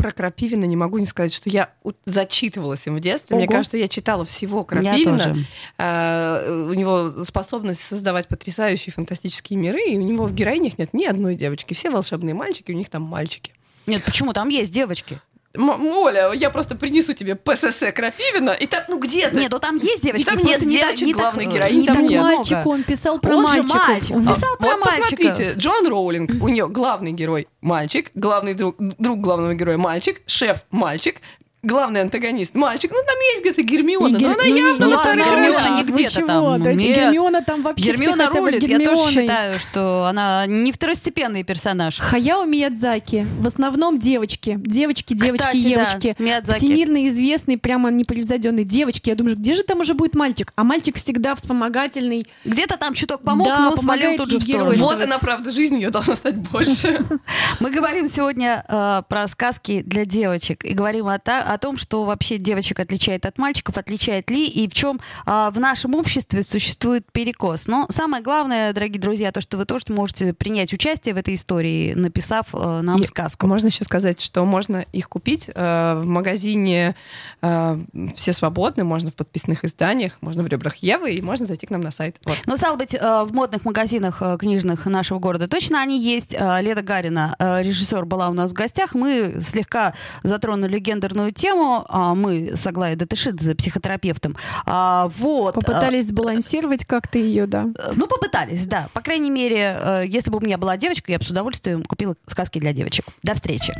про 0.00 0.12
Крапивина 0.12 0.64
не 0.64 0.76
могу 0.76 0.96
не 0.96 1.04
сказать, 1.04 1.32
что 1.32 1.50
я 1.50 1.70
зачитывалась 2.06 2.86
им 2.86 2.96
в 2.96 3.00
детстве. 3.00 3.36
Ого. 3.36 3.44
Мне 3.44 3.52
кажется, 3.52 3.76
я 3.76 3.86
читала 3.86 4.24
всего 4.24 4.64
Крапивина. 4.64 4.96
Я 4.96 5.04
тоже. 5.04 5.46
А, 5.76 6.66
у 6.70 6.72
него 6.72 7.22
способность 7.24 7.82
создавать 7.82 8.26
потрясающие 8.26 8.94
фантастические 8.94 9.58
миры, 9.58 9.82
и 9.82 9.98
у 9.98 10.00
него 10.00 10.24
в 10.24 10.34
героинях 10.34 10.78
нет 10.78 10.94
ни 10.94 11.04
одной 11.04 11.34
девочки. 11.34 11.74
Все 11.74 11.90
волшебные 11.90 12.34
мальчики, 12.34 12.72
у 12.72 12.74
них 12.74 12.88
там 12.88 13.02
мальчики. 13.02 13.52
Нет, 13.86 14.02
почему? 14.02 14.32
Там 14.32 14.48
есть 14.48 14.72
девочки. 14.72 15.20
Оля, 15.56 16.32
я 16.32 16.48
просто 16.50 16.76
принесу 16.76 17.12
тебе 17.12 17.34
ПСС 17.34 17.82
Крапивина, 17.92 18.50
и 18.50 18.66
там, 18.66 18.84
ну 18.88 19.00
где-то... 19.00 19.34
Нет, 19.34 19.50
ну 19.50 19.58
там 19.58 19.76
есть 19.76 20.02
девочки. 20.02 20.24
там 20.24 20.38
нет 20.38 20.60
не 20.62 20.78
девочек, 20.78 21.06
не 21.06 21.12
главной 21.12 21.46
так, 21.46 21.54
героини 21.54 21.80
не 21.80 21.86
там 21.86 22.06
нет. 22.06 22.22
мальчик, 22.22 22.66
он 22.66 22.82
писал 22.84 23.18
про 23.18 23.34
он 23.34 23.42
мальчиков. 23.42 23.68
Же 23.68 23.88
мальчик. 23.88 24.16
Он 24.16 24.26
писал 24.28 24.54
а, 24.54 24.56
про 24.56 24.68
вот 24.68 24.86
мальчиков. 24.86 25.18
посмотрите, 25.18 25.52
Джон 25.56 25.88
Роулинг, 25.88 26.30
у 26.40 26.48
нее 26.48 26.68
главный 26.68 27.12
герой 27.12 27.48
мальчик, 27.60 28.10
главный 28.14 28.54
друг, 28.54 28.76
друг 28.78 29.20
главного 29.20 29.54
героя 29.54 29.76
мальчик, 29.76 30.22
шеф 30.26 30.64
мальчик, 30.70 31.20
главный 31.62 32.00
антагонист 32.02 32.54
мальчик. 32.54 32.90
Ну, 32.90 32.98
там 33.06 33.16
есть 33.32 33.40
где-то 33.42 33.62
Гермиона, 33.62 34.16
Гер... 34.16 34.28
но 34.28 34.34
она 34.34 34.44
ну, 34.44 34.56
явно 34.56 34.86
ну, 34.86 34.90
на 34.90 34.96
ладно, 34.96 35.22
Гермиона 35.22 35.76
не 35.76 35.84
где-то 35.84 36.26
там. 36.26 36.62
Да, 36.62 36.72
Нет. 36.72 36.96
Гермиона 36.96 37.42
там 37.42 37.62
вообще 37.62 37.86
Гермиона 37.86 38.30
все 38.30 38.40
рулит. 38.40 38.62
хотят 38.62 38.78
Я 38.78 38.86
тоже 38.86 39.10
Гермионой. 39.10 39.22
считаю, 39.22 39.58
что 39.58 40.04
она 40.06 40.46
не 40.46 40.72
второстепенный 40.72 41.42
персонаж. 41.44 41.98
Хаяо 41.98 42.44
Миядзаки. 42.44 43.26
В 43.38 43.46
основном 43.46 43.98
девочки. 43.98 44.56
Девочки, 44.58 45.14
девочки, 45.14 45.38
Кстати, 45.38 45.60
девочки. 45.60 46.16
да, 46.18 46.24
Миядзаки. 46.24 46.58
Всемирно 46.58 47.08
известный, 47.08 47.58
прямо 47.58 47.90
непревзойденный 47.90 48.64
девочки. 48.64 49.10
Я 49.10 49.14
думаю, 49.14 49.36
где 49.36 49.54
же 49.54 49.62
там 49.62 49.80
уже 49.80 49.94
будет 49.94 50.14
мальчик? 50.14 50.52
А 50.56 50.64
мальчик 50.64 50.96
всегда 50.96 51.34
вспомогательный. 51.34 52.26
Где-то 52.44 52.76
там 52.76 52.94
чуток 52.94 53.22
помог, 53.22 53.46
Да, 53.46 53.58
но 53.58 53.76
свалил 53.76 53.80
помогает 53.80 54.16
тут 54.18 54.30
же 54.30 54.38
в 54.38 54.42
сторону. 54.42 54.72
Вот 54.76 55.02
она, 55.02 55.18
правда, 55.18 55.50
жизнь 55.50 55.76
ее 55.76 55.90
должна 55.90 56.16
стать 56.16 56.36
больше. 56.36 57.04
Мы 57.60 57.70
говорим 57.70 58.06
сегодня 58.06 58.64
э, 58.66 59.02
про 59.08 59.28
сказки 59.28 59.82
для 59.82 60.04
девочек 60.04 60.64
и 60.64 60.72
говорим 60.72 61.08
о, 61.08 61.18
о 61.50 61.58
том, 61.58 61.76
что 61.76 62.04
вообще 62.04 62.38
девочек 62.38 62.78
отличает 62.78 63.26
от 63.26 63.36
мальчиков, 63.36 63.76
отличает 63.76 64.30
ли 64.30 64.46
и 64.46 64.68
в 64.68 64.72
чем 64.72 65.00
э, 65.26 65.50
в 65.52 65.58
нашем 65.58 65.96
обществе 65.96 66.44
существует 66.44 67.04
перекос. 67.10 67.66
Но 67.66 67.86
самое 67.90 68.22
главное, 68.22 68.72
дорогие 68.72 69.00
друзья, 69.00 69.32
то, 69.32 69.40
что 69.40 69.56
вы 69.56 69.64
тоже 69.64 69.86
можете 69.88 70.32
принять 70.32 70.72
участие 70.72 71.12
в 71.12 71.18
этой 71.18 71.34
истории, 71.34 71.94
написав 71.94 72.54
э, 72.54 72.80
нам 72.82 73.00
И 73.00 73.04
сказку. 73.04 73.48
Можно 73.48 73.66
еще 73.66 73.82
сказать, 73.82 74.20
что 74.20 74.44
можно 74.44 74.84
их 74.92 75.08
купить 75.08 75.50
э, 75.52 76.00
в 76.00 76.06
магазине 76.06 76.94
э, 77.42 77.78
«Все 78.14 78.32
свободны», 78.32 78.84
можно 78.84 79.10
в 79.10 79.16
подписных 79.16 79.64
изданиях, 79.64 80.18
можно 80.20 80.44
в 80.44 80.46
«Ребрах 80.46 80.76
Евы», 80.76 81.14
и 81.14 81.20
можно 81.20 81.46
зайти 81.46 81.66
к 81.66 81.70
нам 81.70 81.80
на 81.80 81.90
сайт. 81.90 82.16
Вот. 82.26 82.38
Но, 82.46 82.56
стало 82.56 82.76
быть, 82.76 82.94
э, 82.94 83.24
в 83.24 83.32
модных 83.34 83.64
магазинах 83.64 84.18
э, 84.20 84.36
книжных 84.38 84.86
нашего 84.86 85.18
города 85.18 85.48
точно 85.48 85.82
они 85.82 86.00
есть. 86.00 86.32
Э, 86.32 86.60
Леда 86.62 86.82
Гарина, 86.82 87.34
э, 87.40 87.62
режиссер, 87.62 88.04
была 88.04 88.28
у 88.28 88.34
нас 88.34 88.52
в 88.52 88.54
гостях. 88.54 88.94
Мы 88.94 89.42
слегка 89.42 89.94
затронули 90.22 90.78
гендерную 90.78 91.32
тему. 91.32 91.39
А, 91.88 92.14
Мы 92.14 92.52
с 92.54 92.66
Аглаей 92.66 92.96
Датышидзе, 92.96 93.54
психотерапевтом. 93.54 94.36
А, 94.66 95.08
Вот. 95.16 95.54
Попытались 95.54 96.08
сбалансировать 96.08 96.84
как-то 96.84 97.18
ее, 97.18 97.46
да. 97.46 97.66
Э, 97.78 97.92
Ну, 97.96 98.06
попытались, 98.06 98.66
да. 98.66 98.88
По 98.92 99.00
крайней 99.00 99.30
мере, 99.30 99.76
э, 99.80 100.04
если 100.06 100.30
бы 100.30 100.38
у 100.38 100.40
меня 100.40 100.58
была 100.58 100.76
девочка, 100.76 101.12
я 101.12 101.18
бы 101.18 101.24
с 101.24 101.30
удовольствием 101.30 101.82
купила 101.82 102.14
сказки 102.26 102.58
для 102.58 102.72
девочек. 102.72 103.06
До 103.22 103.34
встречи. 103.34 103.74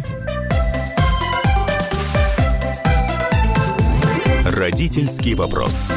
Родительский 4.44 5.34
вопрос. 5.34 5.90